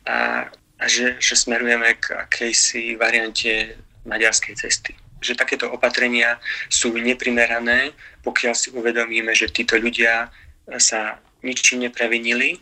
a 0.05 0.49
a 0.81 0.89
že, 0.89 1.21
že 1.21 1.37
smerujeme 1.37 1.93
k 2.01 2.17
akejsi 2.25 2.97
variante 2.97 3.77
maďarskej 4.09 4.57
cesty. 4.57 4.97
Že 5.21 5.37
takéto 5.37 5.69
opatrenia 5.69 6.41
sú 6.73 6.97
neprimerané, 6.97 7.93
pokiaľ 8.25 8.53
si 8.57 8.73
uvedomíme, 8.73 9.29
že 9.37 9.53
títo 9.53 9.77
ľudia 9.77 10.33
sa 10.81 11.21
ničím 11.45 11.85
neprevinili 11.85 12.57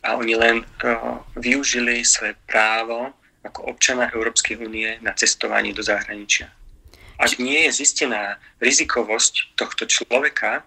a 0.00 0.16
oni 0.16 0.32
len 0.32 0.56
uh, 0.64 1.20
využili 1.36 2.00
svoje 2.08 2.32
právo 2.48 3.12
ako 3.44 3.76
občana 3.76 4.08
Európskej 4.16 4.56
únie 4.56 4.96
na 5.04 5.12
cestovanie 5.12 5.76
do 5.76 5.84
zahraničia. 5.84 6.48
Ak 7.18 7.36
nie 7.36 7.66
je 7.66 7.82
zistená 7.82 8.38
rizikovosť 8.62 9.58
tohto 9.58 9.84
človeka, 9.90 10.62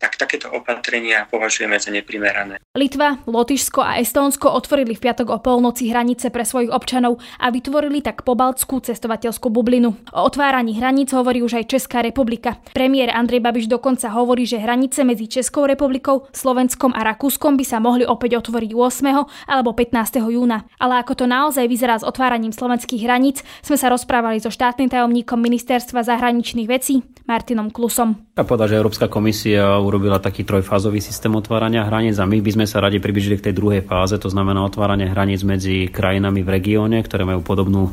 tak 0.00 0.16
takéto 0.16 0.48
opatrenia 0.48 1.28
považujeme 1.28 1.76
za 1.76 1.92
neprimerané. 1.92 2.56
Litva, 2.72 3.20
Lotyšsko 3.28 3.84
a 3.84 4.00
Estónsko 4.00 4.48
otvorili 4.48 4.96
v 4.96 5.04
piatok 5.04 5.28
o 5.28 5.38
polnoci 5.44 5.92
hranice 5.92 6.32
pre 6.32 6.48
svojich 6.48 6.72
občanov 6.72 7.20
a 7.36 7.52
vytvorili 7.52 8.00
tak 8.00 8.24
pobaltskú 8.24 8.80
cestovateľskú 8.80 9.52
bublinu. 9.52 9.92
O 10.16 10.20
otváraní 10.24 10.80
hraníc 10.80 11.12
hovorí 11.12 11.44
už 11.44 11.60
aj 11.60 11.76
Česká 11.76 12.00
republika. 12.00 12.56
Premiér 12.72 13.12
Andrej 13.12 13.44
Babiš 13.44 13.66
dokonca 13.68 14.08
hovorí, 14.16 14.48
že 14.48 14.56
hranice 14.56 15.04
medzi 15.04 15.28
Českou 15.28 15.68
republikou, 15.68 16.24
Slovenskom 16.32 16.96
a 16.96 17.04
Rakúskom 17.04 17.60
by 17.60 17.64
sa 17.68 17.76
mohli 17.76 18.08
opäť 18.08 18.40
otvoriť 18.40 18.72
8. 18.72 19.52
alebo 19.52 19.76
15. 19.76 20.24
júna. 20.32 20.64
Ale 20.80 21.04
ako 21.04 21.12
to 21.12 21.26
naozaj 21.28 21.68
vyzerá 21.68 22.00
s 22.00 22.08
otváraním 22.08 22.56
slovenských 22.56 23.04
hraníc, 23.04 23.44
sme 23.60 23.76
sa 23.76 23.92
rozprávali 23.92 24.40
so 24.40 24.48
štátnym 24.48 24.88
tajomníkom 24.88 25.36
ministerstva 25.36 26.06
zahraničných 26.06 26.70
vecí 26.70 27.04
Martinom 27.28 27.68
Klusom. 27.68 28.16
A 28.38 28.46
povedať, 28.46 28.72
že 28.72 28.80
Európska 28.80 29.10
komisia 29.10 29.76
urobila 29.90 30.22
taký 30.22 30.46
trojfázový 30.46 31.02
systém 31.02 31.34
otvárania 31.34 31.82
hraníc 31.82 32.22
a 32.22 32.30
my 32.30 32.38
by 32.38 32.50
sme 32.54 32.66
sa 32.70 32.78
radi 32.78 33.02
približili 33.02 33.42
k 33.42 33.50
tej 33.50 33.58
druhej 33.58 33.82
fáze, 33.82 34.14
to 34.22 34.30
znamená 34.30 34.62
otváranie 34.62 35.10
hraníc 35.10 35.42
medzi 35.42 35.90
krajinami 35.90 36.46
v 36.46 36.52
regióne, 36.54 37.02
ktoré 37.02 37.26
majú 37.26 37.42
podobnú 37.42 37.90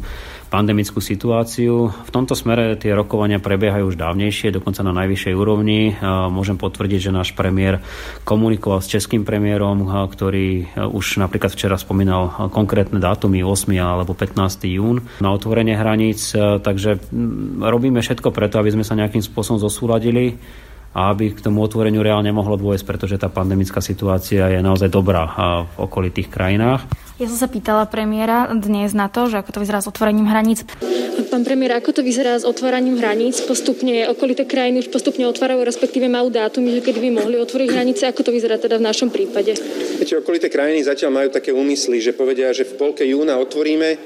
pandemickú 0.47 1.03
situáciu. 1.03 1.91
V 1.91 2.11
tomto 2.13 2.31
smere 2.31 2.79
tie 2.79 2.95
rokovania 2.95 3.35
prebiehajú 3.35 3.91
už 3.91 3.99
dávnejšie, 3.99 4.55
dokonca 4.55 4.79
na 4.79 4.95
najvyššej 4.95 5.35
úrovni. 5.35 5.99
Môžem 6.31 6.55
potvrdiť, 6.55 7.11
že 7.11 7.11
náš 7.11 7.35
premiér 7.35 7.83
komunikoval 8.23 8.79
s 8.79 8.87
českým 8.87 9.27
premiérom, 9.27 10.07
ktorý 10.07 10.71
už 10.87 11.19
napríklad 11.19 11.51
včera 11.51 11.75
spomínal 11.75 12.47
konkrétne 12.55 12.95
dátumy 12.95 13.43
8. 13.43 13.75
alebo 13.75 14.15
15. 14.15 14.71
jún 14.71 15.03
na 15.19 15.35
otvorenie 15.35 15.75
hraníc. 15.75 16.31
Takže 16.63 17.11
robíme 17.59 17.99
všetko 17.99 18.31
preto, 18.31 18.63
aby 18.63 18.71
sme 18.71 18.87
sa 18.87 18.95
nejakým 18.95 19.19
spôsobom 19.19 19.59
zosúladili 19.59 20.39
a 20.95 21.11
aby 21.11 21.33
k 21.33 21.43
tomu 21.43 21.63
otvoreniu 21.63 22.03
reálne 22.03 22.31
mohlo 22.31 22.55
dôjsť, 22.55 22.85
pretože 22.87 23.15
tá 23.19 23.27
pandemická 23.31 23.83
situácia 23.83 24.49
je 24.49 24.59
naozaj 24.61 24.91
dobrá 24.91 25.23
v 25.67 25.87
okolitých 25.87 26.31
krajinách. 26.31 26.87
Ja 27.17 27.25
som 27.25 27.37
sa 27.37 27.49
pýtala 27.49 27.89
premiéra 27.89 28.45
dnes 28.53 28.93
na 28.93 29.09
to, 29.09 29.25
že 29.25 29.41
ako 29.41 29.57
to 29.57 29.59
vyzerá 29.65 29.81
s 29.81 29.89
otvorením 29.89 30.29
hraníc. 30.29 30.61
Pán 31.27 31.43
premiér, 31.43 31.81
ako 31.81 31.97
to 31.97 32.01
vyzerá 32.05 32.37
s 32.37 32.45
otvorením 32.45 33.01
hraníc? 33.01 33.41
Postupne 33.43 34.05
okolité 34.07 34.45
krajiny 34.45 34.85
už 34.85 34.93
postupne 34.93 35.25
otvárajú, 35.25 35.65
respektíve 35.65 36.05
majú 36.07 36.29
dátumy, 36.29 36.77
že 36.77 36.85
kedy 36.85 36.99
by 37.03 37.09
mohli 37.19 37.35
otvoriť 37.41 37.67
hranice. 37.73 38.05
Ako 38.05 38.21
to 38.21 38.31
vyzerá 38.31 38.61
teda 38.61 38.77
v 38.77 38.85
našom 38.85 39.09
prípade? 39.09 39.57
Viete, 39.97 40.13
okolité 40.13 40.47
krajiny 40.47 40.85
zatiaľ 40.85 41.11
majú 41.13 41.29
také 41.33 41.51
úmysly, 41.51 41.99
že 41.99 42.13
povedia, 42.13 42.53
že 42.53 42.69
v 42.69 42.77
polke 42.77 43.01
júna 43.01 43.41
otvoríme 43.41 43.97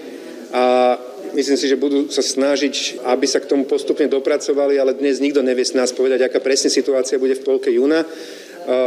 a 0.51 0.98
Myslím 1.31 1.55
si, 1.55 1.72
že 1.72 1.79
budú 1.79 2.12
sa 2.12 2.20
snažiť, 2.20 3.05
aby 3.08 3.24
sa 3.24 3.39
k 3.39 3.48
tomu 3.48 3.63
postupne 3.63 4.03
dopracovali, 4.12 4.75
ale 4.75 5.00
dnes 5.00 5.24
nikto 5.24 5.39
nevie 5.39 5.63
s 5.63 5.72
nás 5.72 5.96
povedať, 5.96 6.27
aká 6.27 6.43
presne 6.43 6.67
situácia 6.67 7.15
bude 7.15 7.39
v 7.39 7.46
polke 7.48 7.72
júna. 7.72 8.03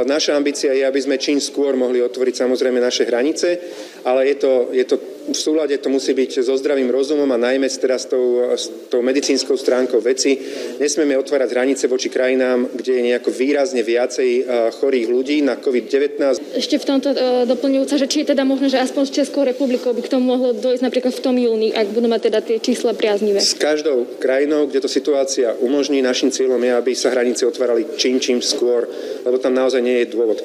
Naša 0.05 0.37
ambícia 0.37 0.71
je, 0.77 0.85
aby 0.85 1.01
sme 1.01 1.17
čím 1.17 1.41
skôr 1.41 1.73
mohli 1.75 2.05
otvoriť 2.05 2.45
samozrejme 2.45 2.79
naše 2.79 3.09
hranice, 3.09 3.59
ale 4.05 4.29
je 4.31 4.37
to, 4.39 4.53
je 4.71 4.85
to 4.85 4.97
v 5.25 5.39
súlade 5.39 5.77
to 5.81 5.89
musí 5.89 6.13
byť 6.13 6.45
so 6.45 6.55
zdravým 6.57 6.93
rozumom 6.93 7.29
a 7.33 7.39
najmä 7.41 7.67
teraz 7.81 8.05
s 8.05 8.13
tou, 8.13 8.53
s 8.53 8.69
tou 8.93 9.01
medicínskou 9.01 9.57
stránkou 9.57 10.01
veci. 10.05 10.37
Nesmieme 10.77 11.17
otvárať 11.17 11.49
hranice 11.51 11.85
voči 11.89 12.13
krajinám, 12.13 12.69
kde 12.77 12.93
je 13.01 13.03
nejako 13.13 13.31
výrazne 13.33 13.81
viacej 13.81 14.45
chorých 14.79 15.07
ľudí 15.09 15.41
na 15.41 15.57
COVID-19. 15.57 16.55
Ešte 16.55 16.77
v 16.77 16.85
tomto 16.85 17.09
uh, 17.13 17.49
doplňujúca, 17.49 17.95
že 17.97 18.07
či 18.11 18.23
je 18.23 18.37
teda 18.37 18.45
možné, 18.45 18.69
že 18.69 18.83
aspoň 18.83 19.03
s 19.09 19.13
Českou 19.17 19.43
republikou 19.49 19.97
by 19.97 20.03
k 20.05 20.13
tomu 20.13 20.37
mohlo 20.37 20.53
dojsť 20.53 20.83
napríklad 20.85 21.13
v 21.17 21.23
tom 21.25 21.37
júni, 21.41 21.73
ak 21.73 21.89
budú 21.91 22.07
mať 22.09 22.21
teda 22.29 22.39
tie 22.45 22.57
čísla 22.61 22.93
priaznivé. 22.93 23.41
S 23.41 23.57
každou 23.57 24.05
krajinou, 24.21 24.69
kde 24.69 24.85
to 24.85 24.91
situácia 24.91 25.57
umožní, 25.57 26.05
našim 26.05 26.29
cieľom 26.29 26.61
je, 26.61 26.73
aby 26.73 26.93
sa 26.93 27.13
hranice 27.13 27.49
otvárali 27.49 27.97
čím 27.97 28.21
čím 28.21 28.45
skôr, 28.45 28.85
lebo 29.25 29.37
tam 29.41 29.57
naozaj 29.57 29.81
nie 29.81 30.05
je 30.05 30.13
dôvod. 30.13 30.45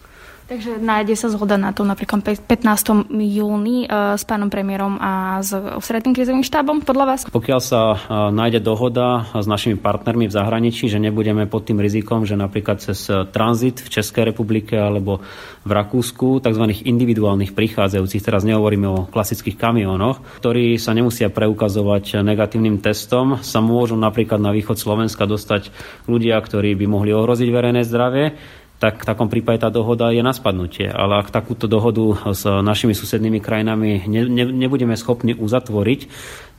Takže 0.50 0.82
nájde 0.82 1.14
sa 1.14 1.30
zhoda 1.30 1.62
na 1.62 1.70
to 1.70 1.86
napríklad 1.86 2.26
15. 2.26 3.06
júni 3.14 3.86
uh, 3.86 4.18
s 4.18 4.26
pánom 4.26 4.50
premiérom 4.50 4.98
a 4.98 5.46
s 5.46 5.54
ústredným 5.54 6.18
krizovým 6.18 6.42
štábom, 6.42 6.82
podľa 6.82 7.06
vás? 7.06 7.20
Pokiaľ 7.30 7.60
sa 7.62 7.94
uh, 7.94 7.98
nájde 8.34 8.66
dohoda 8.66 9.30
s 9.30 9.46
našimi 9.46 9.78
partnermi 9.78 10.26
v 10.26 10.34
zahraničí, 10.34 10.90
že 10.90 10.98
nebudeme 10.98 11.46
pod 11.46 11.70
tým 11.70 11.78
rizikom, 11.78 12.26
že 12.26 12.34
napríklad 12.34 12.82
cez 12.82 12.98
uh, 13.14 13.30
tranzit 13.30 13.78
v 13.78 13.94
Českej 13.94 14.34
republike 14.34 14.74
alebo 14.74 15.22
v 15.62 15.70
Rakúsku, 15.70 16.42
tzv. 16.42 16.66
individuálnych 16.82 17.54
prichádzajúcich, 17.54 18.26
teraz 18.26 18.42
nehovoríme 18.42 18.90
o 18.90 19.06
klasických 19.06 19.54
kamionoch, 19.54 20.42
ktorí 20.42 20.82
sa 20.82 20.98
nemusia 20.98 21.30
preukazovať 21.30 22.26
negatívnym 22.26 22.82
testom, 22.82 23.38
sa 23.46 23.62
môžu 23.62 23.94
napríklad 24.02 24.42
na 24.42 24.50
východ 24.50 24.82
Slovenska 24.82 25.30
dostať 25.30 25.70
ľudia, 26.10 26.42
ktorí 26.42 26.74
by 26.74 26.86
mohli 26.90 27.14
ohroziť 27.14 27.50
verejné 27.54 27.86
zdravie 27.86 28.58
tak 28.80 29.04
v 29.04 29.08
takom 29.12 29.28
prípade 29.28 29.60
tá 29.60 29.68
dohoda 29.68 30.16
je 30.16 30.24
na 30.24 30.32
spadnutie. 30.32 30.88
Ale 30.88 31.20
ak 31.20 31.36
takúto 31.36 31.68
dohodu 31.68 32.32
s 32.32 32.48
našimi 32.48 32.96
susednými 32.96 33.44
krajinami 33.44 34.08
ne, 34.08 34.22
ne, 34.24 34.46
nebudeme 34.48 34.96
schopní 34.96 35.36
uzatvoriť, 35.36 36.08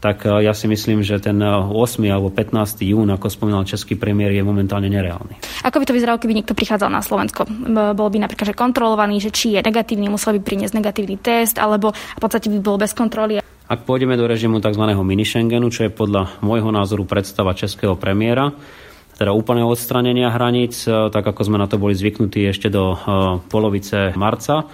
tak 0.04 0.28
e, 0.28 0.44
ja 0.44 0.52
si 0.52 0.68
myslím, 0.68 1.00
že 1.00 1.16
ten 1.16 1.40
8. 1.40 1.72
alebo 2.12 2.28
15. 2.28 2.85
jún, 2.85 3.09
ako 3.09 3.33
spomínal 3.33 3.64
český 3.64 3.96
premiér, 3.96 4.37
je 4.37 4.44
momentálne 4.44 4.92
nereálny. 4.92 5.64
Ako 5.64 5.80
by 5.80 5.85
to 5.88 5.96
vyzeralo, 5.96 6.20
keby 6.20 6.37
niekto 6.37 6.52
prichádzal 6.52 6.92
na 6.92 7.00
Slovensko? 7.00 7.48
Bol 7.96 8.09
by 8.12 8.18
napríklad 8.20 8.52
že 8.52 8.56
kontrolovaný, 8.56 9.24
že 9.24 9.33
či 9.33 9.56
je 9.56 9.64
negatívny, 9.64 10.12
musel 10.12 10.37
by 10.37 10.40
priniesť 10.44 10.76
negatívny 10.76 11.16
test, 11.16 11.56
alebo 11.56 11.96
v 11.96 12.20
podstate 12.20 12.52
by 12.52 12.61
bol 12.61 12.76
bez 12.76 12.92
kontroly. 12.92 13.40
Ak 13.70 13.87
pôjdeme 13.88 14.18
do 14.18 14.28
režimu 14.28 14.61
tzv. 14.61 14.83
mini 15.06 15.24
Schengenu, 15.24 15.72
čo 15.72 15.87
je 15.87 15.94
podľa 15.94 16.42
môjho 16.44 16.68
názoru 16.68 17.06
predstava 17.06 17.56
českého 17.56 17.96
premiéra, 17.96 18.52
teda 19.20 19.37
úplného 19.37 19.68
odstranenia 19.68 20.33
hraníc, 20.33 20.88
e, 20.88 21.12
tak 21.12 21.20
ako 21.20 21.44
sme 21.44 21.61
na 21.61 21.68
to 21.68 21.76
boli 21.76 21.92
zvyknutí 21.92 22.48
ešte 22.48 22.72
do 22.72 22.96
e, 22.96 22.98
polovice 23.52 24.16
marca, 24.16 24.64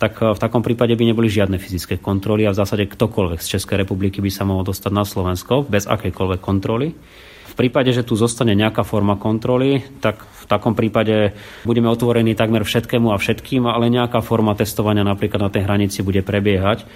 tak 0.00 0.16
e, 0.24 0.32
v 0.32 0.38
takom 0.40 0.64
prípade 0.64 0.96
by 0.96 1.12
neboli 1.12 1.28
žiadne 1.28 1.60
fyzické 1.60 2.00
kontroly 2.00 2.48
a 2.48 2.56
v 2.56 2.60
zásade 2.64 2.88
ktokoľvek 2.88 3.44
z 3.44 3.60
Českej 3.60 3.84
republiky 3.84 4.24
by 4.24 4.32
sa 4.32 4.48
mohol 4.48 4.64
dostať 4.64 4.92
na 4.96 5.04
Slovensko 5.04 5.68
bez 5.68 5.84
akejkoľvek 5.84 6.40
kontroly. 6.40 6.96
V 7.52 7.54
prípade, 7.60 7.92
že 7.92 8.00
tu 8.00 8.16
zostane 8.16 8.56
nejaká 8.56 8.80
forma 8.80 9.20
kontroly, 9.20 9.84
tak 10.00 10.24
v 10.24 10.44
takom 10.48 10.72
prípade 10.72 11.36
budeme 11.68 11.92
otvorení 11.92 12.32
takmer 12.32 12.64
všetkému 12.64 13.12
a 13.12 13.20
všetkým, 13.20 13.68
ale 13.68 13.92
nejaká 13.92 14.24
forma 14.24 14.56
testovania 14.56 15.04
napríklad 15.04 15.36
na 15.36 15.52
tej 15.52 15.68
hranici 15.68 16.00
bude 16.00 16.24
prebiehať. 16.24 16.88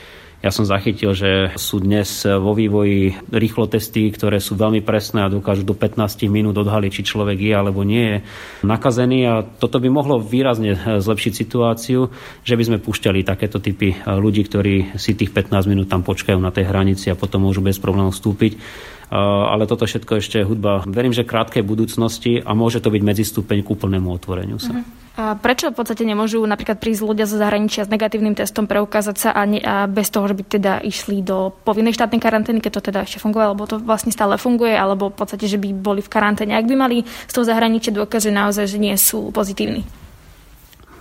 Ja 0.45 0.53
som 0.53 0.69
zachytil, 0.69 1.17
že 1.17 1.57
sú 1.57 1.81
dnes 1.81 2.23
vo 2.23 2.53
vývoji 2.53 3.17
rýchlo 3.33 3.67
testy, 3.67 4.13
ktoré 4.13 4.37
sú 4.37 4.55
veľmi 4.55 4.85
presné 4.85 5.25
a 5.25 5.33
dokážu 5.33 5.65
do 5.65 5.73
15 5.73 6.29
minút 6.29 6.55
odhaliť, 6.61 6.93
či 6.93 7.09
človek 7.09 7.41
je 7.41 7.55
alebo 7.57 7.83
nie 7.83 8.05
je 8.05 8.17
nakazený. 8.63 9.19
A 9.27 9.35
toto 9.43 9.81
by 9.81 9.89
mohlo 9.89 10.21
výrazne 10.21 10.77
zlepšiť 10.77 11.33
situáciu, 11.33 12.13
že 12.45 12.55
by 12.55 12.63
sme 12.63 12.79
púšťali 12.85 13.25
takéto 13.25 13.59
typy 13.59 13.97
ľudí, 14.05 14.45
ktorí 14.45 15.01
si 15.01 15.17
tých 15.17 15.33
15 15.33 15.73
minút 15.73 15.89
tam 15.89 16.05
počkajú 16.05 16.37
na 16.37 16.53
tej 16.53 16.69
hranici 16.69 17.09
a 17.09 17.19
potom 17.19 17.49
môžu 17.49 17.65
bez 17.65 17.81
problémov 17.81 18.13
vstúpiť 18.13 18.61
ale 19.11 19.71
toto 19.71 19.87
všetko 19.87 20.19
ešte 20.19 20.43
je 20.43 20.49
hudba, 20.49 20.83
verím, 20.87 21.15
že 21.15 21.23
krátkej 21.23 21.63
budúcnosti 21.63 22.43
a 22.43 22.51
môže 22.59 22.83
to 22.83 22.91
byť 22.91 23.03
medzistupeň 23.03 23.63
k 23.63 23.69
úplnému 23.71 24.11
otvoreniu 24.11 24.59
sa. 24.59 24.75
Uh-huh. 24.75 25.07
A 25.17 25.33
prečo 25.33 25.73
v 25.73 25.81
podstate 25.81 26.05
nemôžu 26.05 26.45
napríklad 26.45 26.77
prísť 26.77 27.01
ľudia 27.01 27.25
zo 27.25 27.41
zahraničia 27.41 27.89
s 27.89 27.93
negatívnym 27.93 28.37
testom 28.37 28.69
preukázať 28.69 29.17
sa 29.17 29.31
a, 29.33 29.49
ne, 29.49 29.65
a 29.65 29.89
bez 29.89 30.13
toho, 30.13 30.29
že 30.29 30.37
by 30.37 30.43
teda 30.45 30.73
išli 30.85 31.25
do 31.25 31.57
povinnej 31.65 31.97
štátnej 31.97 32.21
karantény, 32.21 32.61
keď 32.61 32.73
to 32.77 32.93
teda 32.93 33.01
ešte 33.09 33.25
funguje, 33.25 33.49
alebo 33.49 33.65
to 33.65 33.81
vlastne 33.81 34.13
stále 34.13 34.37
funguje, 34.37 34.77
alebo 34.77 35.09
v 35.09 35.17
podstate, 35.17 35.49
že 35.49 35.57
by 35.57 35.73
boli 35.73 36.05
v 36.05 36.13
karanténe, 36.13 36.53
ak 36.53 36.69
by 36.69 36.77
mali 36.77 37.01
z 37.09 37.33
toho 37.33 37.49
zahraničia 37.49 37.97
dôkaz, 37.97 38.29
že 38.29 38.33
naozaj 38.35 38.69
že 38.69 38.77
nie 38.77 38.93
sú 39.01 39.33
pozitívni? 39.33 39.89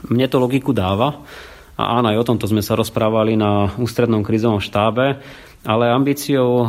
Mne 0.08 0.32
to 0.32 0.40
logiku 0.40 0.72
dáva. 0.72 1.20
A 1.76 2.00
áno, 2.00 2.12
aj 2.12 2.24
o 2.24 2.28
tomto 2.28 2.48
sme 2.48 2.64
sa 2.64 2.80
rozprávali 2.80 3.36
na 3.36 3.72
ústrednom 3.76 4.24
krizovom 4.24 4.64
štábe 4.64 5.20
ale 5.66 5.90
ambíciou 5.90 6.50
eh, 6.62 6.68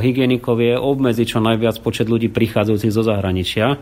hygienikov 0.00 0.62
je 0.62 0.78
obmedziť 0.78 1.26
čo 1.36 1.42
najviac 1.42 1.82
počet 1.82 2.06
ľudí 2.06 2.30
prichádzajúcich 2.30 2.94
zo 2.94 3.02
zahraničia, 3.02 3.76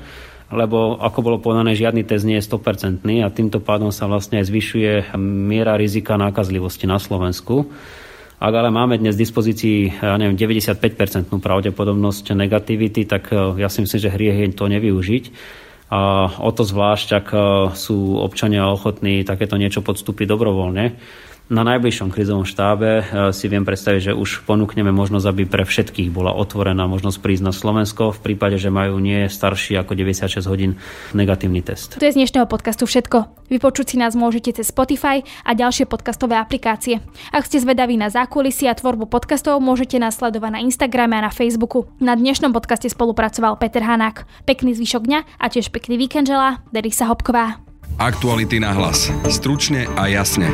lebo 0.50 0.96
ako 0.98 1.18
bolo 1.20 1.36
povedané, 1.38 1.76
žiadny 1.76 2.02
test 2.08 2.24
nie 2.24 2.40
je 2.40 2.48
100% 2.48 3.04
a 3.20 3.28
týmto 3.28 3.60
pádom 3.60 3.92
sa 3.92 4.08
vlastne 4.08 4.40
aj 4.40 4.48
zvyšuje 4.48 4.92
miera 5.20 5.76
rizika 5.76 6.16
nákazlivosti 6.16 6.88
na 6.88 6.96
Slovensku. 6.96 7.68
Ak 8.40 8.52
ale 8.52 8.68
máme 8.68 8.98
dnes 8.98 9.14
v 9.14 9.24
dispozícii 9.24 10.04
ja 10.04 10.18
neviem, 10.20 10.36
95% 10.36 11.30
pravdepodobnosť 11.30 12.32
negativity, 12.32 13.04
tak 13.04 13.28
eh, 13.30 13.60
ja 13.60 13.68
si 13.68 13.84
myslím, 13.84 14.00
že 14.00 14.10
hriech 14.10 14.38
je 14.40 14.56
to 14.56 14.66
nevyužiť. 14.72 15.24
A 15.94 16.26
o 16.42 16.50
to 16.50 16.66
zvlášť, 16.66 17.08
ak 17.22 17.28
eh, 17.30 17.42
sú 17.78 18.18
občania 18.18 18.66
ochotní 18.66 19.22
takéto 19.22 19.54
niečo 19.54 19.78
podstúpiť 19.86 20.26
dobrovoľne. 20.26 20.98
Na 21.44 21.60
najbližšom 21.60 22.08
krizovom 22.08 22.48
štábe 22.48 23.04
e, 23.04 23.28
si 23.36 23.52
viem 23.52 23.68
predstaviť, 23.68 24.00
že 24.08 24.12
už 24.16 24.48
ponúkneme 24.48 24.88
možnosť, 24.88 25.26
aby 25.28 25.44
pre 25.44 25.68
všetkých 25.68 26.08
bola 26.08 26.32
otvorená 26.32 26.88
možnosť 26.88 27.20
prísť 27.20 27.44
na 27.44 27.52
Slovensko 27.52 28.16
v 28.16 28.32
prípade, 28.32 28.56
že 28.56 28.72
majú 28.72 28.96
nie 28.96 29.28
starší 29.28 29.76
ako 29.76 29.92
96 29.92 30.40
hodín 30.48 30.80
negatívny 31.12 31.60
test. 31.60 32.00
To 32.00 32.04
je 32.08 32.16
z 32.16 32.24
dnešného 32.24 32.48
podcastu 32.48 32.88
všetko. 32.88 33.44
Vypočuť 33.52 33.92
si 33.92 33.96
nás 34.00 34.16
môžete 34.16 34.56
cez 34.56 34.72
Spotify 34.72 35.20
a 35.44 35.52
ďalšie 35.52 35.84
podcastové 35.84 36.40
aplikácie. 36.40 37.04
Ak 37.28 37.44
ste 37.44 37.60
zvedaví 37.60 38.00
na 38.00 38.08
zákulisie 38.08 38.72
a 38.72 38.78
tvorbu 38.80 39.04
podcastov, 39.12 39.60
môžete 39.60 40.00
nás 40.00 40.16
sledovať 40.16 40.48
na 40.48 40.60
Instagrame 40.64 41.20
a 41.20 41.28
na 41.28 41.32
Facebooku. 41.34 41.84
Na 42.00 42.16
dnešnom 42.16 42.56
podcaste 42.56 42.88
spolupracoval 42.88 43.60
Peter 43.60 43.84
Hanák. 43.84 44.48
Pekný 44.48 44.72
zvyšok 44.80 45.04
dňa 45.04 45.20
a 45.36 45.46
tiež 45.52 45.68
pekný 45.68 46.00
víkend 46.00 46.24
želá 46.24 46.64
Derisa 46.72 47.04
Hopková. 47.04 47.60
Aktuality 48.00 48.64
na 48.64 48.72
hlas. 48.72 49.12
Stručne 49.28 49.84
a 49.92 50.08
jasne. 50.08 50.48